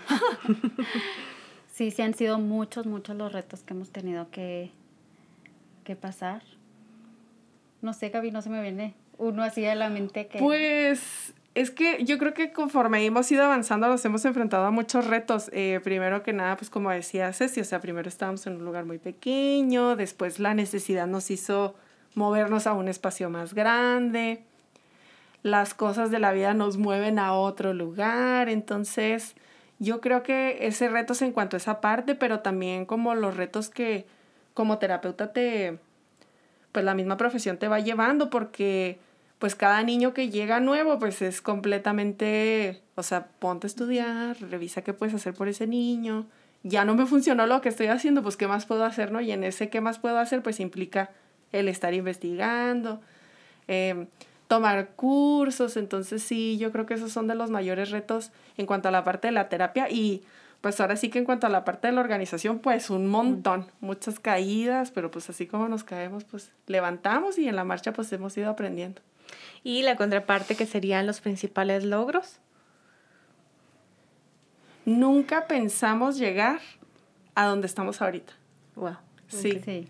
[1.71, 4.71] sí, sí han sido muchos, muchos los retos que hemos tenido que,
[5.83, 6.41] que pasar.
[7.83, 10.39] No sé, Gaby, no se me viene uno así a la mente que...
[10.39, 15.05] Pues es que yo creo que conforme hemos ido avanzando nos hemos enfrentado a muchos
[15.07, 15.49] retos.
[15.51, 18.85] Eh, primero que nada, pues como decía Ceci, o sea, primero estábamos en un lugar
[18.85, 21.75] muy pequeño, después la necesidad nos hizo
[22.15, 24.41] movernos a un espacio más grande,
[25.43, 29.35] las cosas de la vida nos mueven a otro lugar, entonces
[29.79, 33.35] yo creo que ese reto es en cuanto a esa parte, pero también como los
[33.35, 34.05] retos que
[34.53, 35.77] como terapeuta te,
[36.71, 38.97] pues la misma profesión te va llevando porque
[39.39, 44.83] pues cada niño que llega nuevo, pues es completamente, o sea, ponte a estudiar, revisa
[44.83, 46.27] qué puedes hacer por ese niño.
[46.63, 49.21] Ya no me funcionó lo que estoy haciendo, pues qué más puedo hacer, ¿no?
[49.21, 51.11] Y en ese qué más puedo hacer, pues implica
[51.53, 52.99] el estar investigando,
[53.67, 54.07] em,
[54.49, 55.77] tomar cursos.
[55.77, 59.05] Entonces sí, yo creo que esos son de los mayores retos en cuanto a la
[59.05, 60.23] parte de la terapia y
[60.59, 63.67] pues ahora sí que en cuanto a la parte de la organización, pues un montón,
[63.79, 68.11] muchas caídas, pero pues así como nos caemos, pues levantamos y en la marcha pues
[68.11, 69.01] hemos ido aprendiendo.
[69.63, 72.39] Y la contraparte que serían los principales logros.
[74.85, 76.59] Nunca pensamos llegar
[77.35, 78.33] a donde estamos ahorita.
[78.75, 78.97] Wow.
[79.27, 79.61] Sí.
[79.63, 79.87] sí.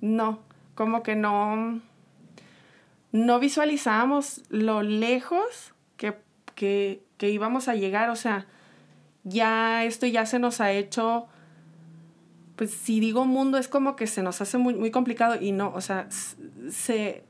[0.00, 0.40] No,
[0.74, 1.80] como que no,
[3.12, 6.16] no visualizábamos lo lejos que,
[6.54, 8.08] que, que íbamos a llegar.
[8.10, 8.46] O sea,
[9.24, 11.26] ya esto ya se nos ha hecho,
[12.56, 15.72] pues si digo mundo es como que se nos hace muy, muy complicado y no,
[15.74, 16.08] o sea,
[16.70, 17.24] se,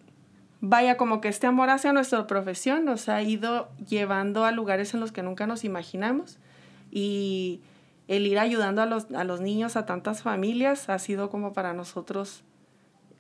[0.61, 5.01] vaya, como que este amor hacia nuestra profesión nos ha ido llevando a lugares en
[5.01, 6.39] los que nunca nos imaginamos.
[6.91, 7.61] Y
[8.09, 11.73] el ir ayudando a los, a los niños, a tantas familias, ha sido como para
[11.73, 12.43] nosotros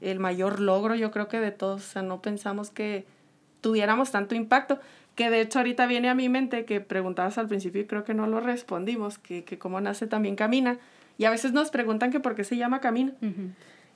[0.00, 3.04] el mayor logro, yo creo que de todos, o sea, no pensamos que
[3.60, 4.80] tuviéramos tanto impacto,
[5.14, 8.14] que de hecho ahorita viene a mi mente que preguntabas al principio y creo que
[8.14, 10.78] no lo respondimos, que, que cómo nace también Camina,
[11.18, 13.12] y a veces nos preguntan que por qué se llama Camina,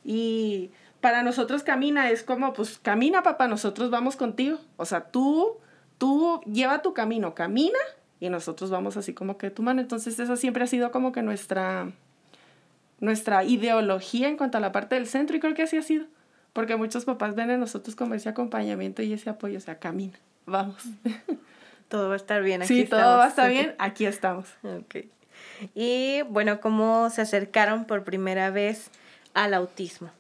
[0.05, 0.71] y
[1.05, 4.59] para nosotros camina es como, pues camina papá, nosotros vamos contigo.
[4.79, 5.59] O sea, tú,
[5.99, 7.79] tú lleva tu camino, camina
[8.21, 9.83] y nosotros vamos así como que tu mano.
[9.83, 11.91] Entonces eso siempre ha sido como que nuestra,
[13.01, 16.07] nuestra ideología en cuanto a la parte del centro y creo que así ha sido.
[16.55, 20.19] Porque muchos papás ven en nosotros como ese acompañamiento y ese apoyo, o sea, camina,
[20.47, 20.85] vamos.
[21.89, 22.75] Todo va a estar bien aquí.
[22.75, 24.47] Sí, todo va a estar bien, aquí estamos.
[24.63, 25.05] Ok.
[25.75, 28.91] Y bueno, ¿cómo se acercaron por primera vez
[29.35, 30.11] al autismo?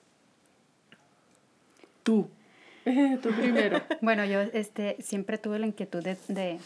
[2.05, 2.29] Tú.
[3.23, 3.81] Tú primero.
[4.03, 6.59] bueno, yo este, siempre tuve la inquietud de,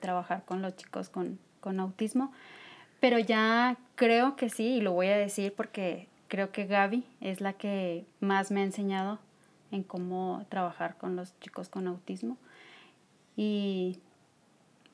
[0.00, 2.30] trabajar con los chicos con, con, autismo,
[3.00, 7.40] pero ya creo que sí, y lo voy a decir porque creo que Gaby es
[7.40, 9.18] la que más me ha enseñado
[9.70, 12.36] en cómo trabajar con los chicos con autismo.
[13.34, 13.98] Y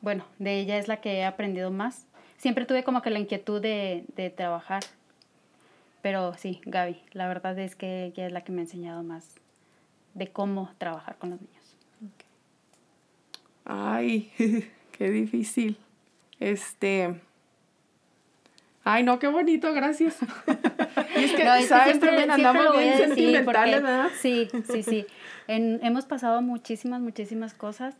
[0.00, 2.06] bueno, de ella es la que he aprendido más.
[2.36, 4.84] Siempre tuve como que la inquietud de, de trabajar,
[6.02, 9.34] pero sí, Gaby, la verdad es que ella es la que me ha enseñado más
[10.14, 11.58] de cómo trabajar con los niños.
[13.64, 14.32] Ay,
[14.92, 15.78] qué difícil.
[16.40, 17.20] Este.
[18.82, 20.16] Ay, no, qué bonito, gracias.
[21.16, 22.00] y es que, ¿sabes?
[22.00, 24.08] También andamos bien sentimentales, ¿verdad?
[24.18, 25.06] Sí, sí, sí.
[25.46, 27.94] hemos pasado muchísimas, muchísimas cosas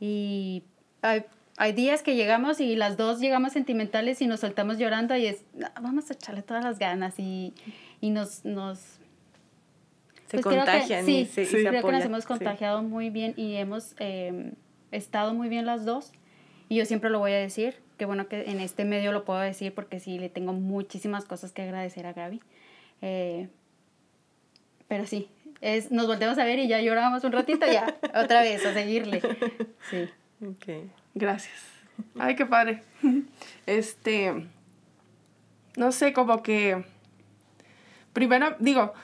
[0.00, 0.62] y
[1.02, 1.24] hay,
[1.58, 5.44] hay, días que llegamos y las dos llegamos sentimentales y nos soltamos llorando y es,
[5.82, 7.52] vamos a echarle todas las ganas y,
[8.00, 9.01] y nos, nos
[10.32, 13.94] se pues contagian sí, y se, creo que nos hemos contagiado muy bien y hemos
[13.98, 14.52] em,
[14.90, 16.10] estado muy bien las dos.
[16.70, 19.40] Y yo siempre lo voy a decir, qué bueno que en este medio lo puedo
[19.40, 22.40] decir porque sí, le tengo muchísimas cosas que agradecer a Gaby.
[23.02, 23.48] Eh,
[24.88, 25.28] pero sí,
[25.60, 29.20] es, nos volteamos a ver y ya lloramos un ratito, ya, otra vez, a seguirle.
[29.90, 30.08] Sí.
[30.48, 31.60] Ok, gracias.
[32.18, 32.82] Ay, qué padre.
[33.66, 34.48] Este,
[35.76, 36.86] no sé, como que,
[38.14, 38.94] primero, digo,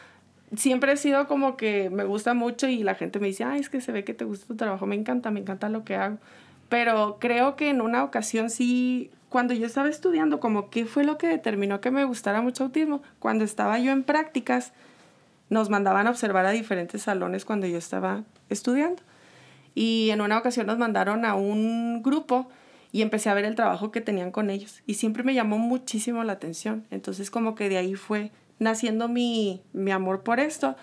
[0.57, 3.69] siempre he sido como que me gusta mucho y la gente me dice, ay, es
[3.69, 6.19] que se ve que te gusta tu trabajo, me encanta, me encanta lo que hago.
[6.69, 11.19] Pero creo que en una ocasión sí, cuando yo estaba estudiando, como qué fue lo
[11.19, 14.73] que determinó que me gustara mucho autismo, cuando estaba yo en prácticas,
[15.51, 19.03] nos mandaban a observar a diferentes salones cuando yo estaba estudiando.
[19.75, 22.49] Y en una ocasión nos mandaron a un grupo
[22.93, 24.83] y empecé a ver el trabajo que tenían con ellos.
[24.87, 26.85] Y siempre me llamó muchísimo la atención.
[26.91, 30.77] Entonces como que de ahí fue naciendo mi, mi amor por esto,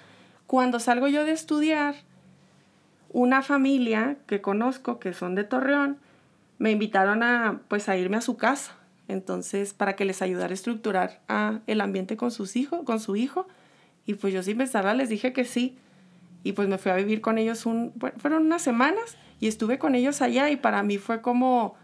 [0.47, 1.95] Cuando salgo yo de estudiar,
[3.09, 5.97] una familia que conozco, que son de Torreón,
[6.59, 8.75] me invitaron a, pues, a irme a su casa.
[9.07, 13.15] Entonces, para que les ayudara a estructurar a el ambiente con sus hijos, con su
[13.15, 13.47] hijo.
[14.05, 15.77] Y pues yo sin pensarla les dije que sí.
[16.43, 19.95] Y pues me fui a vivir con ellos un, fueron unas semanas y estuve con
[19.95, 21.75] ellos allá y para mí fue como,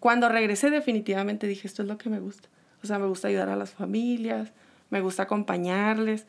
[0.00, 2.48] cuando regresé definitivamente dije, esto es lo que me gusta.
[2.82, 4.52] O sea, me gusta ayudar a las familias,
[4.92, 6.26] me gusta acompañarles.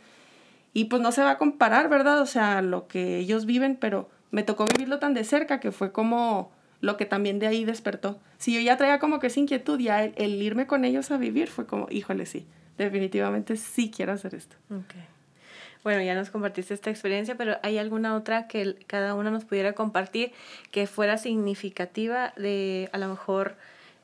[0.74, 2.20] Y pues no se va a comparar, ¿verdad?
[2.22, 5.92] O sea, lo que ellos viven, pero me tocó vivirlo tan de cerca que fue
[5.92, 6.52] como
[6.82, 8.20] lo que también de ahí despertó.
[8.38, 11.50] Si yo ya traía como que esa inquietud, ya el, irme con ellos a vivir
[11.50, 12.48] fue como, híjole, sí,
[12.78, 14.56] definitivamente sí quiero hacer esto.
[15.84, 19.74] Bueno, ya nos compartiste esta experiencia, pero ¿hay alguna otra que cada una nos pudiera
[19.74, 20.32] compartir
[20.72, 23.58] que fuera significativa de a lo mejor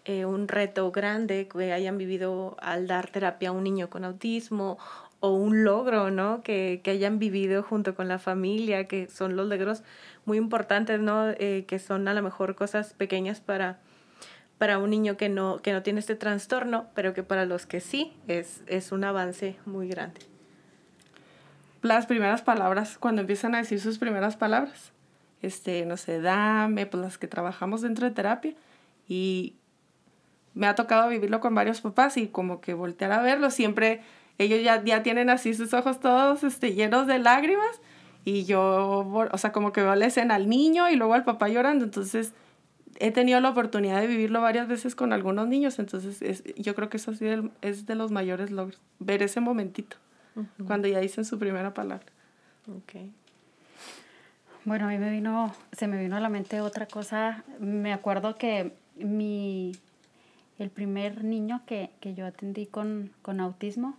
[0.09, 4.79] eh, un reto grande que hayan vivido al dar terapia a un niño con autismo
[5.19, 6.41] o un logro, ¿no?
[6.41, 9.83] Que, que hayan vivido junto con la familia, que son los logros
[10.25, 11.29] muy importantes, ¿no?
[11.29, 13.77] Eh, que son a lo mejor cosas pequeñas para,
[14.57, 17.79] para un niño que no, que no tiene este trastorno, pero que para los que
[17.79, 20.21] sí es, es un avance muy grande
[21.81, 24.91] las primeras palabras, cuando empiezan a decir sus primeras palabras.
[25.41, 28.53] Este, no sé, dame, pues las que trabajamos dentro de terapia.
[29.07, 29.55] Y
[30.59, 34.01] me ha tocado vivirlo con varios papás y como que voltear a verlo, siempre
[34.37, 37.81] ellos ya, ya tienen así sus ojos todos este, llenos de lágrimas
[38.25, 41.47] y yo, o sea, como que veo la escena al niño y luego al papá
[41.47, 42.33] llorando, entonces
[42.99, 46.89] he tenido la oportunidad de vivirlo varias veces con algunos niños, entonces es, yo creo
[46.89, 47.25] que eso sí
[47.61, 49.95] es de los mayores logros, ver ese momentito
[50.67, 52.05] cuando ya dicen su primera palabra.
[52.83, 53.11] Okay.
[54.65, 57.43] Bueno, a mí me vino, se me vino a la mente otra cosa.
[57.59, 59.71] Me acuerdo que mi,
[60.59, 63.97] el primer niño que, que yo atendí con, con autismo,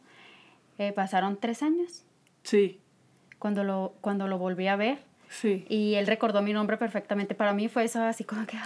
[0.79, 2.05] eh, pasaron tres años.
[2.43, 2.79] Sí.
[3.39, 4.99] Cuando lo, cuando lo volví a ver.
[5.29, 5.65] Sí.
[5.69, 7.35] Y él recordó mi nombre perfectamente.
[7.35, 8.59] Para mí fue eso así como que,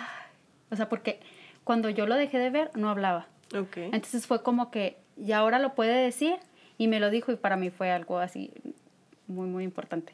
[0.70, 1.20] o sea, porque
[1.62, 3.28] cuando yo lo dejé de ver, no hablaba.
[3.56, 3.90] Okay.
[3.92, 6.36] Entonces fue como que, y ahora lo puede decir,
[6.78, 8.50] y me lo dijo y para mí fue algo así
[9.26, 10.12] muy, muy importante.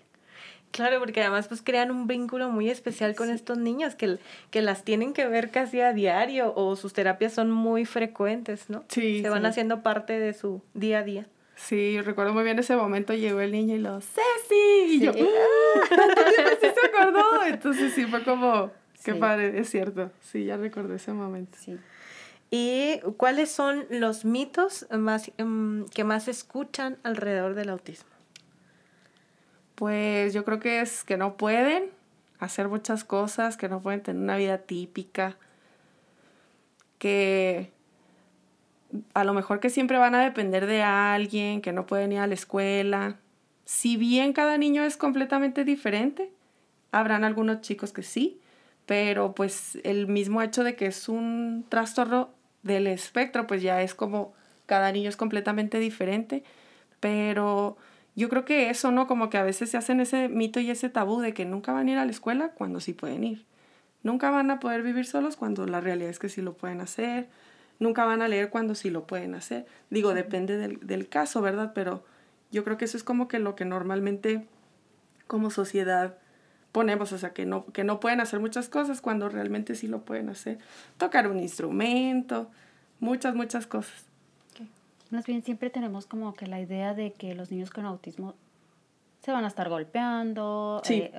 [0.72, 4.18] Claro, porque además pues crean un vínculo muy especial con estos niños que,
[4.50, 8.84] que las tienen que ver casi a diario o sus terapias son muy frecuentes, ¿no?
[8.88, 9.20] Sí.
[9.20, 11.26] Se van haciendo parte de su día a día.
[11.56, 14.94] Sí, recuerdo muy bien ese momento, llegó el niño y lo, ¡Ceci!
[14.94, 15.14] Y yo, ¡ah!
[16.60, 17.44] sí se acordó.
[17.44, 18.70] Entonces sí, fue como,
[19.04, 20.10] qué padre, es cierto.
[20.22, 21.58] Sí, ya recordé ese momento.
[21.60, 21.76] Sí.
[22.50, 28.09] ¿Y cuáles son los mitos más, em, que más escuchan alrededor del autismo?
[29.80, 31.84] Pues yo creo que es que no pueden
[32.38, 35.38] hacer muchas cosas, que no pueden tener una vida típica,
[36.98, 37.72] que
[39.14, 42.26] a lo mejor que siempre van a depender de alguien, que no pueden ir a
[42.26, 43.16] la escuela.
[43.64, 46.30] Si bien cada niño es completamente diferente,
[46.92, 48.38] habrán algunos chicos que sí,
[48.84, 52.28] pero pues el mismo hecho de que es un trastorno
[52.62, 54.34] del espectro, pues ya es como
[54.66, 56.44] cada niño es completamente diferente,
[57.00, 57.78] pero
[58.20, 59.06] yo creo que eso, ¿no?
[59.06, 61.88] Como que a veces se hacen ese mito y ese tabú de que nunca van
[61.88, 63.46] a ir a la escuela cuando sí pueden ir.
[64.02, 67.28] Nunca van a poder vivir solos cuando la realidad es que sí lo pueden hacer.
[67.78, 69.64] Nunca van a leer cuando sí lo pueden hacer.
[69.88, 71.72] Digo, depende del, del caso, ¿verdad?
[71.74, 72.04] Pero
[72.50, 74.46] yo creo que eso es como que lo que normalmente
[75.26, 76.18] como sociedad
[76.72, 80.04] ponemos, o sea, que no, que no pueden hacer muchas cosas cuando realmente sí lo
[80.04, 80.58] pueden hacer.
[80.98, 82.50] Tocar un instrumento,
[82.98, 84.09] muchas, muchas cosas.
[85.10, 88.34] Más bien siempre tenemos como que la idea de que los niños con autismo
[89.22, 91.12] se van a estar golpeando, eh,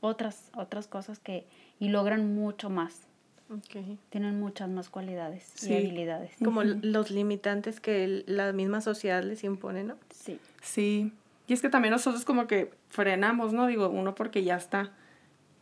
[0.00, 1.46] otras, otras cosas que,
[1.78, 3.02] y logran mucho más.
[3.48, 3.98] Okay.
[4.10, 6.32] Tienen muchas más cualidades y habilidades.
[6.42, 9.94] Como los limitantes que la misma sociedad les impone, ¿no?
[10.10, 10.40] Sí.
[10.62, 11.12] Sí.
[11.46, 13.66] Y es que también nosotros como que frenamos, ¿no?
[13.68, 14.90] Digo, uno porque ya está,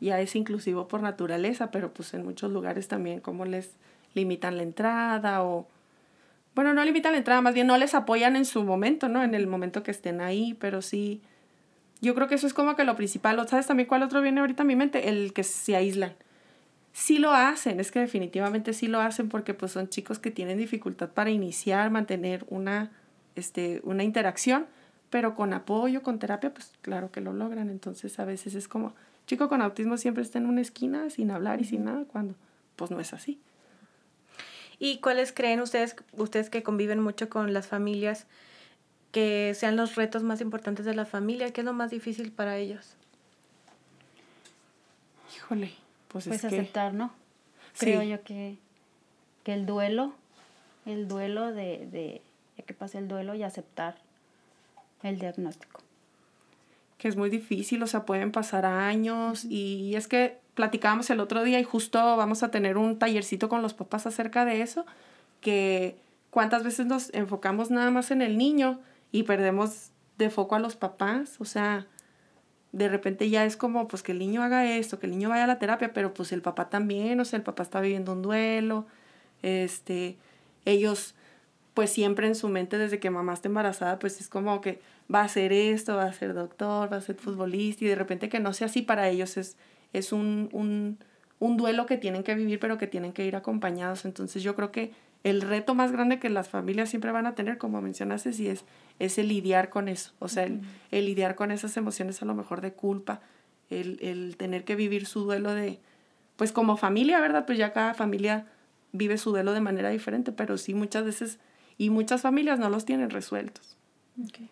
[0.01, 3.73] ya es inclusivo por naturaleza, pero pues en muchos lugares también como les
[4.15, 5.67] limitan la entrada o,
[6.55, 9.23] bueno, no limitan la entrada, más bien no les apoyan en su momento, ¿no?
[9.23, 11.21] En el momento que estén ahí, pero sí,
[12.01, 13.47] yo creo que eso es como que lo principal.
[13.49, 15.09] ¿Sabes también cuál otro viene ahorita a mi mente?
[15.09, 16.15] El que se aíslan.
[16.93, 20.59] Sí lo hacen, es que definitivamente sí lo hacen porque pues son chicos que tienen
[20.59, 22.93] dificultad para iniciar, mantener una,
[23.35, 24.67] este, una interacción
[25.15, 27.71] pero con apoyo, con terapia, pues claro que lo logran.
[27.71, 28.97] Entonces a veces es como,
[29.29, 32.35] chico con autismo siempre está en una esquina sin hablar y sin nada, cuando
[32.75, 33.39] pues no es así.
[34.79, 38.27] ¿Y cuáles creen ustedes, ustedes que conviven mucho con las familias,
[39.13, 41.53] que sean los retos más importantes de la familia?
[41.53, 42.97] ¿Qué es lo más difícil para ellos?
[45.37, 45.73] Híjole,
[46.09, 47.13] pues, pues es aceptar, ¿no?
[47.79, 48.57] Creo yo que,
[49.43, 50.15] que el duelo,
[50.87, 52.23] el duelo de, de,
[52.65, 53.97] que pase el duelo y aceptar
[55.03, 55.81] el diagnóstico.
[56.99, 61.43] que es muy difícil, o sea, pueden pasar años y es que platicábamos el otro
[61.43, 64.87] día y justo vamos a tener un tallercito con los papás acerca de eso,
[65.41, 65.97] que
[66.31, 68.81] cuántas veces nos enfocamos nada más en el niño
[69.13, 71.87] y perdemos de foco a los papás, o sea,
[72.73, 75.45] de repente ya es como pues que el niño haga esto, que el niño vaya
[75.45, 78.23] a la terapia, pero pues el papá también, o sea, el papá está viviendo un
[78.23, 78.87] duelo,
[79.43, 80.17] este,
[80.65, 81.15] ellos
[81.75, 84.81] pues siempre en su mente desde que mamá está embarazada, pues es como que
[85.13, 88.29] va a ser esto, va a ser doctor, va a ser futbolista y de repente
[88.29, 89.57] que no sea así para ellos es,
[89.95, 90.99] es un, un,
[91.39, 94.05] un duelo que tienen que vivir pero que tienen que ir acompañados.
[94.05, 94.93] Entonces yo creo que
[95.23, 98.65] el reto más grande que las familias siempre van a tener, como mencionaste, sí es,
[98.99, 102.35] es el lidiar con eso, o sea, el, el, lidiar con esas emociones a lo
[102.35, 103.23] mejor de culpa,
[103.71, 105.81] el, el tener que vivir su duelo de,
[106.37, 107.47] pues como familia, ¿verdad?
[107.47, 108.47] Pues ya cada familia
[108.93, 111.39] vive su duelo de manera diferente, pero sí muchas veces,
[111.79, 113.79] y muchas familias no los tienen resueltos.
[114.29, 114.51] Okay.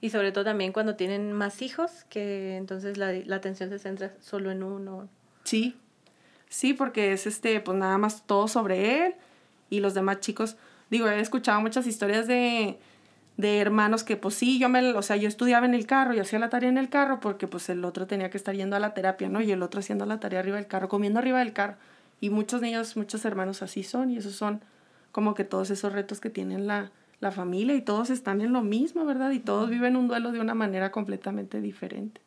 [0.00, 4.12] Y sobre todo también cuando tienen más hijos, que entonces la, la atención se centra
[4.20, 5.08] solo en uno.
[5.44, 5.76] Sí,
[6.48, 9.14] sí, porque es este, pues nada más todo sobre él
[9.70, 10.56] y los demás chicos,
[10.90, 12.78] digo, he escuchado muchas historias de,
[13.36, 16.20] de hermanos que pues sí, yo me, o sea, yo estudiaba en el carro y
[16.20, 18.80] hacía la tarea en el carro porque pues el otro tenía que estar yendo a
[18.80, 19.40] la terapia, ¿no?
[19.40, 21.76] Y el otro haciendo la tarea arriba del carro, comiendo arriba del carro.
[22.20, 24.60] Y muchos niños, muchos hermanos así son y esos son
[25.10, 26.90] como que todos esos retos que tienen la,
[27.22, 29.30] la familia y todos están en lo mismo, ¿verdad?
[29.30, 32.20] Y todos viven un duelo de una manera completamente diferente.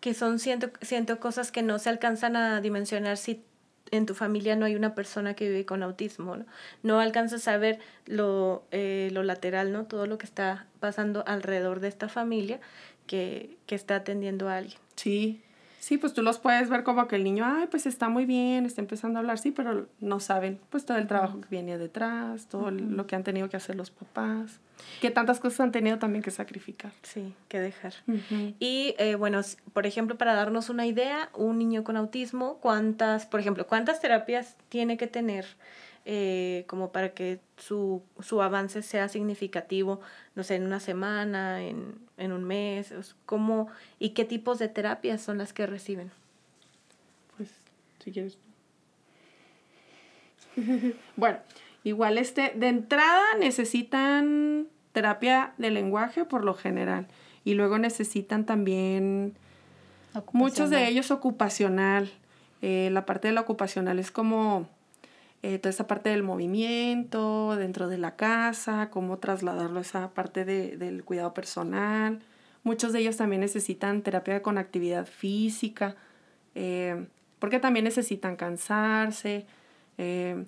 [0.00, 3.42] Que son, siento, siento cosas que no se alcanzan a dimensionar si
[3.90, 6.46] en tu familia no hay una persona que vive con autismo, ¿no?
[6.84, 9.86] No alcanzas a ver lo, eh, lo lateral, ¿no?
[9.86, 12.60] Todo lo que está pasando alrededor de esta familia
[13.08, 14.78] que, que está atendiendo a alguien.
[14.94, 15.42] Sí,
[15.78, 18.66] Sí, pues tú los puedes ver como que el niño, ay, pues está muy bien,
[18.66, 22.46] está empezando a hablar, sí, pero no saben, pues todo el trabajo que viene detrás,
[22.48, 24.60] todo lo que han tenido que hacer los papás,
[25.00, 26.92] que tantas cosas han tenido también que sacrificar.
[27.02, 27.94] Sí, que dejar.
[28.58, 29.40] Y eh, bueno,
[29.72, 34.56] por ejemplo, para darnos una idea, un niño con autismo, ¿cuántas, por ejemplo, cuántas terapias
[34.68, 35.46] tiene que tener?
[36.04, 40.00] Eh, como para que su, su, avance sea significativo,
[40.34, 42.94] no sé, en una semana, en, en un mes,
[43.26, 43.68] ¿cómo
[43.98, 46.10] y qué tipos de terapias son las que reciben?
[47.36, 47.50] Pues,
[48.02, 48.38] si quieres.
[51.16, 51.38] bueno,
[51.84, 57.06] igual este, de entrada necesitan terapia de lenguaje por lo general
[57.44, 59.34] y luego necesitan también
[60.32, 62.10] muchos de ellos ocupacional.
[62.60, 64.68] Eh, la parte de la ocupacional es como
[65.42, 70.44] eh, toda esa parte del movimiento dentro de la casa, cómo trasladarlo a esa parte
[70.44, 72.20] de, del cuidado personal.
[72.64, 75.96] Muchos de ellos también necesitan terapia con actividad física,
[76.54, 77.06] eh,
[77.38, 79.46] porque también necesitan cansarse.
[79.96, 80.44] Eh,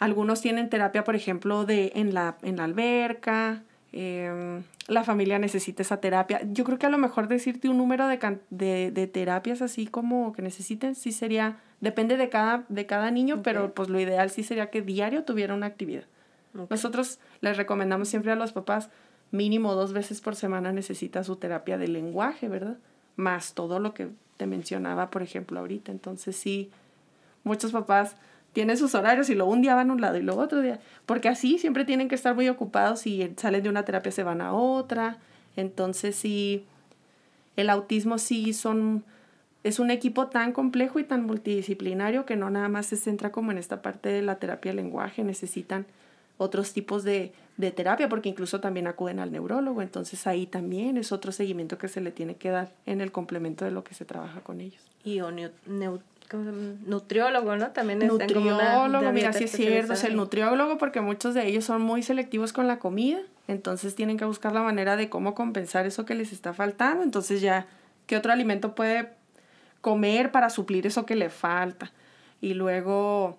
[0.00, 3.62] algunos tienen terapia, por ejemplo, de, en, la, en la alberca.
[3.92, 6.40] La familia necesita esa terapia.
[6.52, 10.32] Yo creo que a lo mejor decirte un número de, de, de terapias así como
[10.32, 14.42] que necesiten, sí sería Depende de cada, de cada niño, pero pues lo ideal sí
[14.42, 16.04] sería que diario tuviera una actividad.
[16.70, 18.90] Nosotros les recomendamos siempre a los papás,
[19.30, 22.78] mínimo dos veces por semana necesita su terapia de lenguaje, ¿verdad?
[23.14, 25.92] Más todo lo que te mencionaba, por ejemplo, ahorita.
[25.92, 26.72] Entonces sí,
[27.44, 28.16] muchos papás
[28.58, 30.80] tienen sus horarios y luego un día van a un lado y luego otro día,
[31.06, 34.40] porque así siempre tienen que estar muy ocupados y salen de una terapia se van
[34.40, 35.18] a otra.
[35.54, 36.66] Entonces sí,
[37.54, 39.04] el autismo sí son
[39.62, 43.52] es un equipo tan complejo y tan multidisciplinario que no nada más se centra como
[43.52, 45.86] en esta parte de la terapia del lenguaje, necesitan
[46.36, 51.12] otros tipos de, de, terapia, porque incluso también acuden al neurólogo, entonces ahí también es
[51.12, 54.04] otro seguimiento que se le tiene que dar en el complemento de lo que se
[54.04, 54.82] trabaja con ellos.
[55.04, 55.30] Y o
[56.32, 57.70] nutriólogo, ¿no?
[57.70, 61.82] También es Nutriólogo, mira, sí es cierto, es el nutriólogo porque muchos de ellos son
[61.82, 66.04] muy selectivos con la comida, entonces tienen que buscar la manera de cómo compensar eso
[66.04, 67.66] que les está faltando, entonces ya,
[68.06, 69.18] ¿qué otro alimento puede
[69.80, 71.92] comer para suplir eso que le falta.
[72.40, 73.38] Y luego,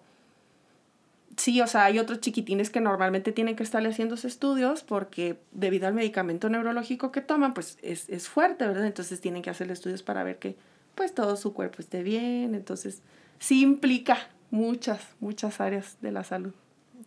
[1.37, 5.87] sí, o sea, hay otros chiquitines que normalmente tienen que estarle haciendo estudios porque debido
[5.87, 8.85] al medicamento neurológico que toman, pues es, es fuerte, ¿verdad?
[8.85, 10.55] Entonces tienen que hacerle estudios para ver que
[10.99, 12.53] pues todo su cuerpo esté bien.
[12.55, 13.01] Entonces,
[13.39, 14.17] sí implica
[14.51, 16.51] muchas, muchas áreas de la salud.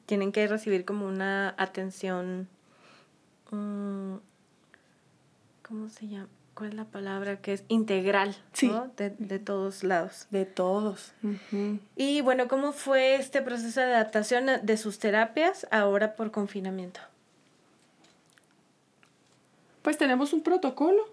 [0.07, 2.49] Tienen que recibir como una atención,
[3.51, 4.14] mm,
[5.62, 6.28] ¿cómo se llama?
[6.55, 7.43] ¿cuál es la palabra?
[7.43, 8.90] Que es integral, ¿no?
[8.97, 10.26] De, de, todos lados.
[10.30, 11.12] De todos.
[11.95, 17.01] Y bueno, ¿cómo fue este proceso de adaptación de sus terapias ahora por confinamiento?
[19.82, 21.05] Pues tenemos un protocolo.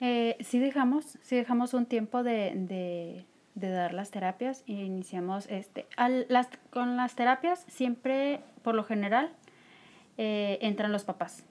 [0.00, 5.46] Eh, sí dejamos, sí dejamos un tiempo de, de, de dar las terapias e iniciamos
[5.48, 5.86] este.
[5.96, 9.30] Al, las, con las terapias siempre, por lo general,
[10.16, 11.44] eh, entran los papás.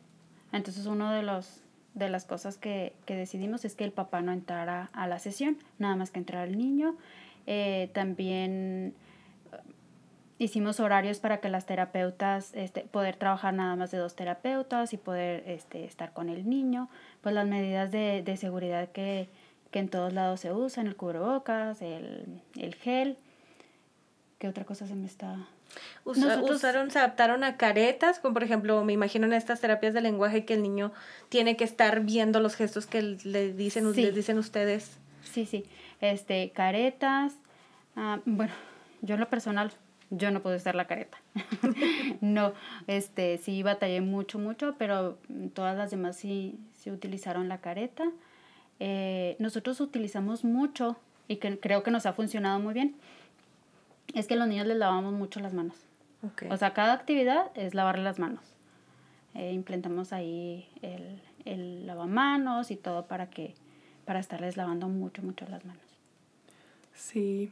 [0.52, 1.64] Entonces uno de los
[1.96, 5.58] de las cosas que, que, decidimos es que el papá no entrara a la sesión,
[5.80, 6.96] nada más que entrar el niño.
[7.48, 8.94] Eh, también
[10.40, 14.98] hicimos horarios para que las terapeutas, este, poder trabajar nada más de dos terapeutas y
[14.98, 16.90] poder este, estar con el niño.
[17.22, 19.30] Pues las medidas de, de seguridad que,
[19.72, 23.18] que, en todos lados se usan, el cubrebocas, el, el gel.
[24.38, 25.48] ¿Qué otra cosa se me está...?
[26.04, 30.46] usaron, se adaptaron a caretas, como por ejemplo, me imagino en estas terapias de lenguaje
[30.46, 30.92] que el niño
[31.30, 34.98] tiene que estar viendo los gestos que le dicen, les dicen ustedes.
[35.24, 35.66] Sí, sí,
[36.02, 37.36] este, caretas,
[37.96, 38.54] ah, bueno,
[39.02, 39.72] yo en lo personal
[40.10, 41.18] yo no puedo usar la careta.
[42.22, 42.54] no,
[42.88, 45.20] este, sí batallé mucho, mucho, pero
[45.54, 48.12] todas las demás sí, sí utilizaron la careta.
[48.80, 52.96] Eh, nosotros utilizamos mucho y que creo que nos ha funcionado muy bien.
[54.14, 55.76] Es que a los niños les lavamos mucho las manos.
[56.50, 58.44] O sea, cada actividad es lavarle las manos.
[59.36, 63.54] Eh, implementamos ahí el, el lavamanos y todo para que
[64.06, 65.84] para estarles lavando mucho, mucho las manos.
[66.96, 67.52] Sí,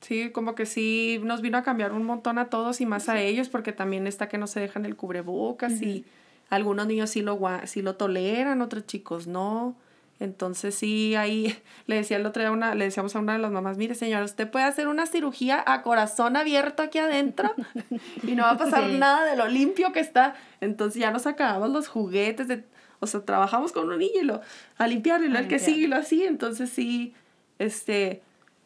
[0.00, 3.20] Sí, como que sí nos vino a cambiar un montón a todos y más a
[3.20, 6.06] ellos, porque también está que no se dejan el cubrebocas y
[6.50, 9.76] algunos niños sí lo, sí lo toleran, otros chicos no.
[10.18, 13.50] Entonces sí, ahí le decía el otro día una, le decíamos a una de las
[13.50, 17.54] mamás, mire señora, usted puede hacer una cirugía a corazón abierto aquí adentro
[18.22, 20.34] y no va a pasar nada de lo limpio que está.
[20.60, 22.64] Entonces ya nos acabamos los juguetes de,
[22.98, 24.42] o sea, trabajamos con un niño y lo,
[24.76, 26.24] a limpiarlo y lo, el que sigue y lo así.
[26.24, 27.14] Entonces sí,
[27.58, 28.22] este,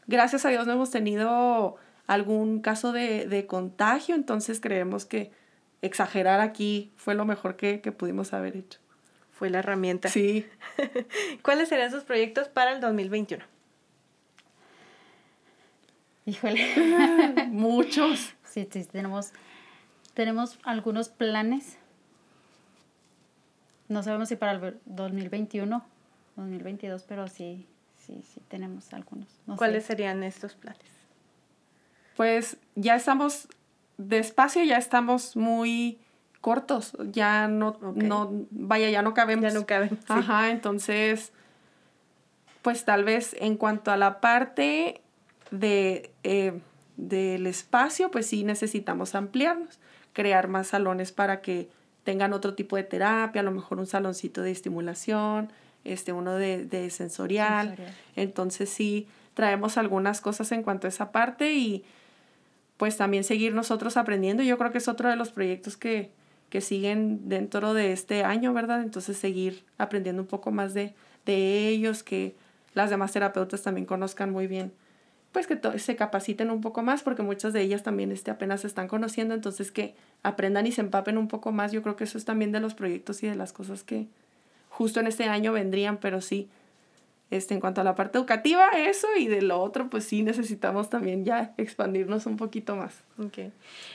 [0.07, 1.77] gracias a Dios no hemos tenido
[2.07, 5.31] algún caso de, contagio, entonces creemos que
[5.85, 8.79] exagerar aquí fue lo mejor que, pudimos haber hecho.
[9.33, 10.09] Fue la herramienta.
[10.09, 10.47] Sí.
[11.43, 13.45] ¿Cuáles serán sus proyectos para el 2021?
[16.27, 17.47] Híjole.
[17.49, 18.35] Muchos.
[18.45, 19.33] Sí, sí, tenemos,
[20.15, 21.77] tenemos algunos planes.
[23.89, 25.85] No sabemos si para el 2021,
[26.37, 27.67] 2022, pero sí,
[27.97, 29.29] sí, sí tenemos algunos.
[29.57, 30.81] ¿Cuáles serían estos planes?
[32.17, 33.49] Pues ya estamos,
[33.99, 35.99] despacio ya estamos muy
[36.41, 39.51] cortos, ya no, no, vaya, ya no cabemos.
[39.51, 39.99] Ya no caben.
[40.09, 41.33] Ajá, entonces,
[42.61, 45.01] pues tal vez en cuanto a la parte
[45.51, 46.61] de, eh,
[46.97, 49.79] del espacio, pues sí necesitamos ampliarnos,
[50.13, 51.71] crear más salones para que
[52.05, 55.51] tengan otro tipo de terapia, a lo mejor un saloncito de estimulación,
[55.85, 57.77] este, uno de, de sensorial.
[58.17, 61.85] Entonces sí, traemos algunas cosas en cuanto a esa parte y
[62.77, 64.43] pues también seguir nosotros aprendiendo.
[64.43, 66.11] Yo creo que es otro de los proyectos que,
[66.49, 68.83] que siguen dentro de este año, ¿verdad?
[68.83, 70.95] Entonces seguir aprendiendo un poco más de,
[71.27, 72.35] de ellos, que
[72.75, 74.73] las demás terapeutas también conozcan muy bien,
[75.33, 78.67] pues que se capaciten un poco más, porque muchas de ellas también este, apenas se
[78.67, 81.73] están conociendo, entonces que aprendan y se empapen un poco más.
[81.73, 84.07] Yo creo que eso es también de los proyectos y de las cosas que,
[84.69, 86.49] justo en este año vendrían, pero sí,
[87.31, 90.91] este, en cuanto a la parte educativa, eso y de lo otro, pues sí necesitamos
[90.91, 93.03] también ya expandirnos un poquito más.
[93.19, 93.53] Okay.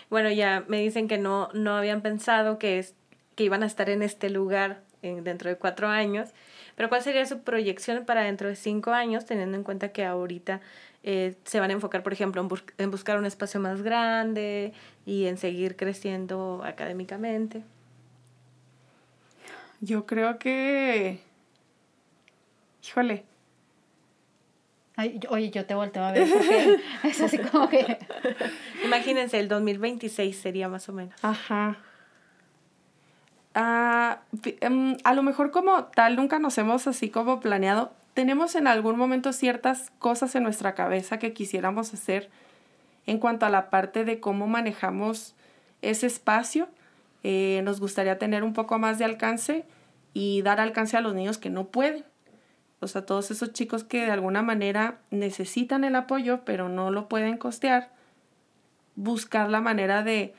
[0.10, 2.96] Bueno, ya me dicen que no, no habían pensado que, es,
[3.36, 6.30] que iban a estar en este lugar dentro de cuatro años,
[6.76, 10.60] pero ¿cuál sería su proyección para dentro de cinco años, teniendo en cuenta que ahorita
[11.04, 14.74] eh, se van a enfocar, por ejemplo, en, en buscar un espacio más grande
[15.06, 17.64] y en seguir creciendo académicamente?
[19.82, 21.22] Yo creo que.
[22.84, 23.26] Híjole.
[24.96, 28.00] Ay, oye, yo te volteo a ver porque es así como que.
[28.84, 31.14] Imagínense, el 2026 sería más o menos.
[31.24, 31.78] Ajá.
[33.56, 37.92] Ah, em, a lo mejor como tal nunca nos hemos así como planeado.
[38.14, 42.30] Tenemos en algún momento ciertas cosas en nuestra cabeza que quisiéramos hacer
[43.06, 45.36] en cuanto a la parte de cómo manejamos
[45.82, 46.68] ese espacio
[47.24, 49.66] eh, nos gustaría tener un poco más de alcance
[50.14, 52.06] y dar alcance a los niños que no pueden.
[52.82, 57.10] O sea, todos esos chicos que de alguna manera necesitan el apoyo, pero no lo
[57.10, 57.92] pueden costear,
[58.96, 60.34] buscar la manera de,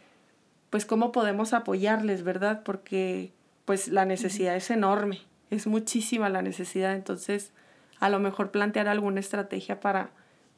[0.71, 2.63] pues, cómo podemos apoyarles, ¿verdad?
[2.65, 3.33] Porque,
[3.65, 5.21] pues, la necesidad es enorme,
[5.51, 6.95] es muchísima la necesidad.
[6.95, 7.53] Entonces,
[7.99, 10.11] a lo mejor plantear alguna estrategia para,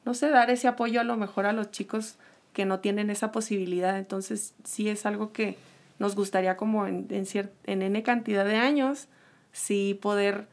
[0.04, 2.16] no sé, dar ese apoyo a lo mejor a los chicos
[2.52, 3.98] que no tienen esa posibilidad.
[3.98, 5.56] Entonces, sí es algo que,
[6.02, 7.26] nos gustaría como en, en,
[7.64, 9.06] en N cantidad de años,
[9.52, 10.48] sí poder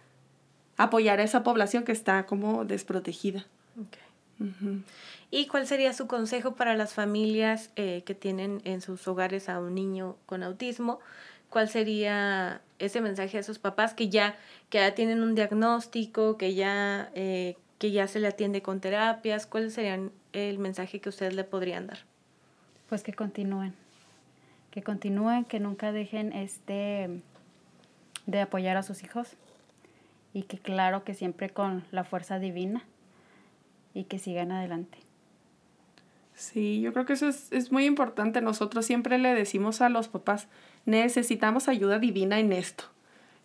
[0.79, 3.45] apoyar a esa población que está como desprotegida.
[5.29, 9.59] ¿Y cuál sería su consejo para las familias eh, que tienen en sus hogares a
[9.59, 11.01] un niño con autismo?
[11.49, 14.37] ¿Cuál sería ese mensaje a esos papás que ya,
[14.69, 19.47] que ya tienen un diagnóstico, que ya, eh, que ya se le atiende con terapias?
[19.47, 19.99] ¿Cuál sería
[20.31, 21.99] el mensaje que ustedes le podrían dar?
[22.87, 23.73] Pues que continúen,
[24.71, 27.21] que continúen, que nunca dejen este
[28.27, 29.35] de apoyar a sus hijos,
[30.33, 32.83] y que claro que siempre con la fuerza divina
[33.93, 34.99] y que sigan adelante.
[36.35, 38.39] Sí, yo creo que eso es, es, muy importante.
[38.39, 40.47] Nosotros siempre le decimos a los papás,
[40.85, 42.85] necesitamos ayuda divina en esto.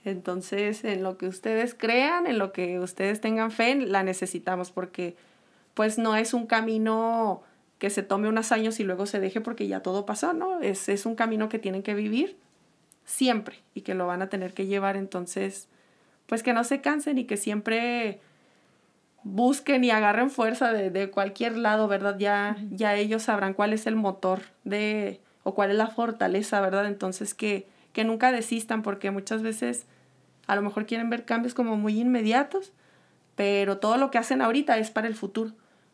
[0.05, 5.17] Entonces, en lo que ustedes crean, en lo que ustedes tengan fe, la necesitamos porque
[5.73, 7.43] pues no es un camino
[7.79, 10.61] que se tome unos años y luego se deje porque ya todo pasó, ¿no?
[10.61, 12.37] Es, es un camino que tienen que vivir
[13.05, 14.97] siempre y que lo van a tener que llevar.
[14.97, 15.69] Entonces,
[16.27, 18.21] pues que no se cansen y que siempre
[19.23, 22.19] busquen y agarren fuerza de, de cualquier lado, ¿verdad?
[22.19, 26.87] Ya, ya ellos sabrán cuál es el motor de, o cuál es la fortaleza, ¿verdad?
[26.87, 29.87] Entonces que, que nunca desistan porque muchas veces
[30.47, 32.73] a lo mejor quieren ver cambios como muy inmediatos,
[33.35, 35.53] pero todo lo que hacen ahorita es para el futuro.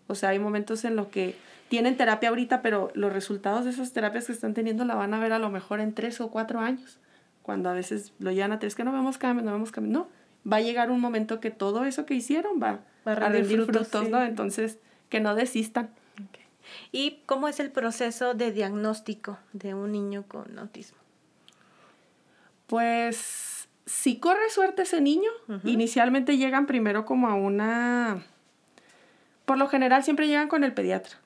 [0.09, 1.37] O sea, hay momentos en los que
[1.69, 5.21] tienen terapia ahorita, pero los resultados de esas terapias que están teniendo la van a
[5.21, 6.99] ver a lo mejor en tres o cuatro años.
[7.43, 9.93] Cuando a veces lo llevan a tres, que no vemos cambios, no vemos cambios.
[9.93, 10.09] No,
[10.51, 14.23] va a llegar un momento que todo eso que hicieron va, a rendir, frutos, ¿no?
[14.23, 14.79] Entonces,
[15.09, 15.91] que no desistan.
[16.93, 20.99] ¿Y cómo es el proceso de diagnóstico de un niño con autismo?
[22.67, 25.31] Pues si corre suerte ese niño,
[25.65, 28.23] inicialmente llegan primero como a una...
[29.45, 31.19] Por lo general siempre llegan con el pediatra,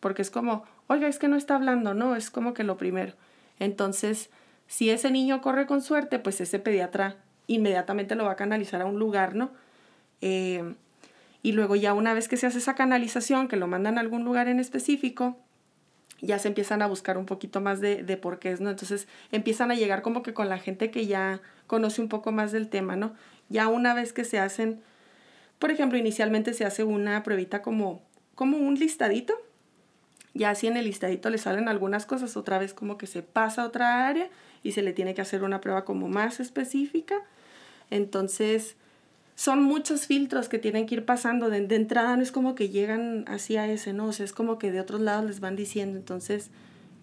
[0.00, 3.12] porque es como, oiga, es que no está hablando, no, es como que lo primero.
[3.58, 4.30] Entonces,
[4.66, 7.16] si ese niño corre con suerte, pues ese pediatra
[7.48, 9.50] inmediatamente lo va a canalizar a un lugar, ¿no?
[10.20, 10.74] Eh,
[11.42, 14.24] y luego ya una vez que se hace esa canalización, que lo mandan a algún
[14.24, 15.36] lugar en específico,
[16.20, 18.70] ya se empiezan a buscar un poquito más de, de porqués, ¿no?
[18.70, 22.52] Entonces empiezan a llegar como que con la gente que ya conoce un poco más
[22.52, 23.14] del tema, ¿no?
[23.48, 24.80] Ya una vez que se hacen,
[25.58, 28.02] por ejemplo, inicialmente se hace una pruebita como,
[28.34, 29.34] como un listadito,
[30.34, 33.62] ya así en el listadito le salen algunas cosas, otra vez como que se pasa
[33.62, 34.28] a otra área
[34.62, 37.16] y se le tiene que hacer una prueba como más específica.
[37.90, 38.76] Entonces,
[39.34, 41.48] son muchos filtros que tienen que ir pasando.
[41.48, 44.06] De, entrada no es como que llegan así a ese, ¿no?
[44.06, 45.96] O sea, es como que de otros lados les van diciendo.
[45.96, 46.50] Entonces,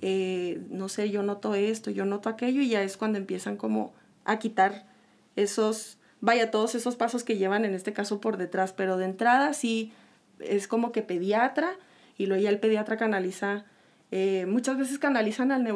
[0.01, 3.93] eh, no sé, yo noto esto, yo noto aquello y ya es cuando empiezan como
[4.25, 4.85] a quitar
[5.35, 8.73] esos, vaya, todos esos pasos que llevan en este caso por detrás.
[8.73, 9.93] Pero de entrada sí
[10.39, 11.71] es como que pediatra
[12.17, 13.65] y luego ya el pediatra canaliza
[14.11, 15.67] eh, muchas veces canalizan al,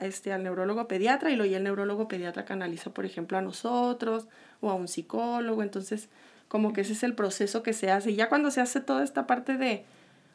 [0.00, 4.28] este, al neurólogo pediatra y luego ya el neurólogo pediatra canaliza, por ejemplo, a nosotros
[4.60, 5.62] o a un psicólogo.
[5.62, 6.08] Entonces,
[6.48, 8.10] como que ese es el proceso que se hace.
[8.12, 9.84] Y ya cuando se hace toda esta parte de,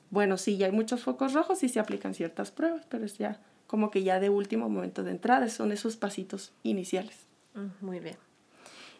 [0.09, 3.39] bueno, sí, ya hay muchos focos rojos y se aplican ciertas pruebas, pero es ya
[3.71, 7.15] como que ya de último momento de entrada, son esos pasitos iniciales.
[7.53, 8.17] Mm, muy bien.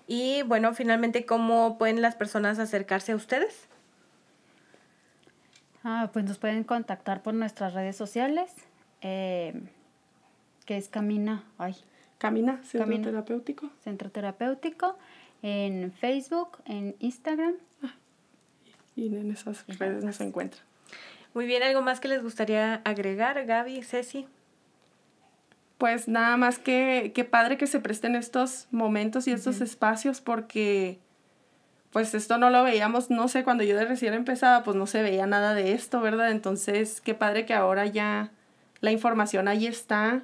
[0.08, 3.68] Y bueno, finalmente, ¿cómo pueden las personas acercarse a ustedes?
[5.84, 8.54] Ah, pues nos pueden contactar por nuestras redes sociales,
[9.02, 9.62] eh,
[10.66, 11.76] que es Camina, ay.
[12.22, 13.72] Camina, Centro Terapéutico.
[13.84, 14.96] Centro Terapéutico,
[15.42, 17.56] en Facebook, en Instagram.
[17.82, 17.96] Ah,
[18.96, 20.62] y en esas redes nos encuentran.
[21.34, 24.28] Muy bien, ¿algo más que les gustaría agregar, Gaby, Ceci?
[25.80, 31.00] Pues nada más que, que padre que se presten estos momentos y estos espacios porque
[31.90, 35.02] pues esto no lo veíamos, no sé, cuando yo de recién empezaba, pues no se
[35.02, 36.30] veía nada de esto, ¿verdad?
[36.30, 38.30] Entonces, qué padre que ahora ya
[38.80, 40.22] la información ahí está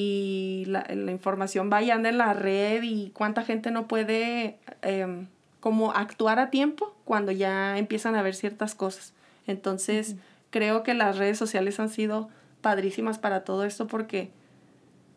[0.00, 5.26] y la, la información vaya anda en la red y cuánta gente no puede em,
[5.60, 9.12] como actuar a tiempo cuando ya empiezan a ver ciertas cosas.
[9.46, 10.16] Entonces,
[10.50, 12.28] creo que las redes sociales han sido
[12.60, 14.30] padrísimas para todo esto porque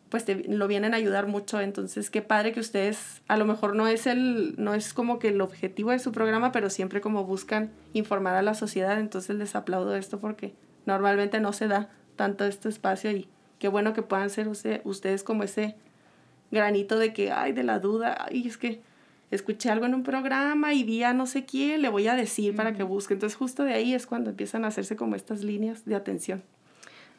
[0.08, 1.60] pues te, lo vienen a ayudar mucho.
[1.60, 5.28] Entonces, qué padre que ustedes, a lo mejor no es el, no es como que
[5.28, 8.98] el objetivo de su programa, pero siempre como buscan informar a la sociedad.
[8.98, 10.54] Entonces les aplaudo esto porque
[10.86, 13.28] normalmente no se da tanto este espacio y
[13.62, 15.76] qué bueno que puedan ser ustedes como ese
[16.50, 18.80] granito de que, ay, de la duda, ay, es que
[19.30, 22.56] escuché algo en un programa y vi a no sé quién, le voy a decir
[22.56, 23.14] para que busque.
[23.14, 26.42] Entonces, justo de ahí es cuando empiezan a hacerse como estas líneas de atención.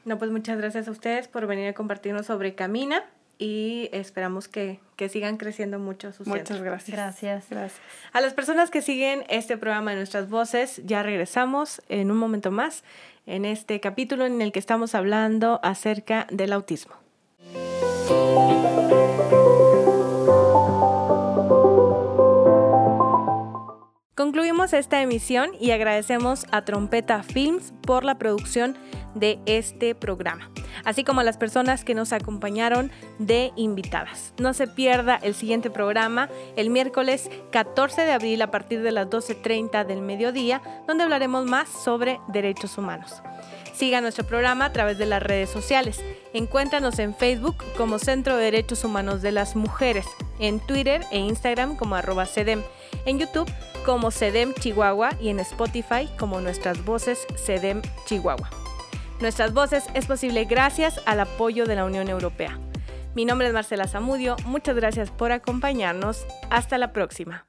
[0.03, 3.05] No, pues muchas gracias a ustedes por venir a compartirnos sobre Camina
[3.37, 4.79] y esperamos que,
[5.09, 6.95] sigan creciendo mucho sus Muchas gracias.
[6.95, 7.45] Gracias.
[7.49, 7.81] Gracias.
[8.13, 12.51] A las personas que siguen este programa de Nuestras Voces, ya regresamos en un momento
[12.51, 12.85] más
[13.25, 17.02] en este capítulo en el que estamos hablando acerca del autismo.
[24.33, 28.75] Concluimos esta emisión y agradecemos a Trompeta Films por la producción
[29.13, 30.49] de este programa,
[30.85, 34.33] así como a las personas que nos acompañaron de invitadas.
[34.39, 39.05] No se pierda el siguiente programa el miércoles 14 de abril a partir de las
[39.05, 43.21] 12.30 del mediodía, donde hablaremos más sobre derechos humanos.
[43.75, 46.03] Siga nuestro programa a través de las redes sociales.
[46.33, 50.07] Encuéntranos en Facebook como Centro de Derechos Humanos de las Mujeres,
[50.39, 52.25] en Twitter e Instagram como arroba
[53.05, 53.47] en YouTube
[53.83, 58.49] como CEDEM Chihuahua y en Spotify como Nuestras Voces CEDEM Chihuahua.
[59.19, 62.59] Nuestras Voces es posible gracias al apoyo de la Unión Europea.
[63.15, 67.45] Mi nombre es Marcela Zamudio, muchas gracias por acompañarnos, hasta la próxima.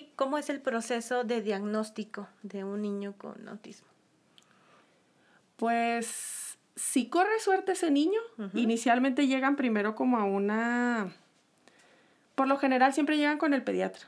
[0.00, 3.86] ¿Y cómo es el proceso de diagnóstico de un niño con autismo?
[5.56, 8.18] Pues si corre suerte ese niño,
[8.54, 11.12] inicialmente llegan primero como a una...
[12.34, 14.06] Por lo general siempre llegan con el pediatra,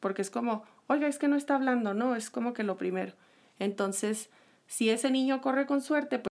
[0.00, 3.12] porque es como, oiga, es que no está hablando, no, es como que lo primero.
[3.58, 4.30] Entonces,
[4.66, 6.26] si ese niño corre con suerte, pues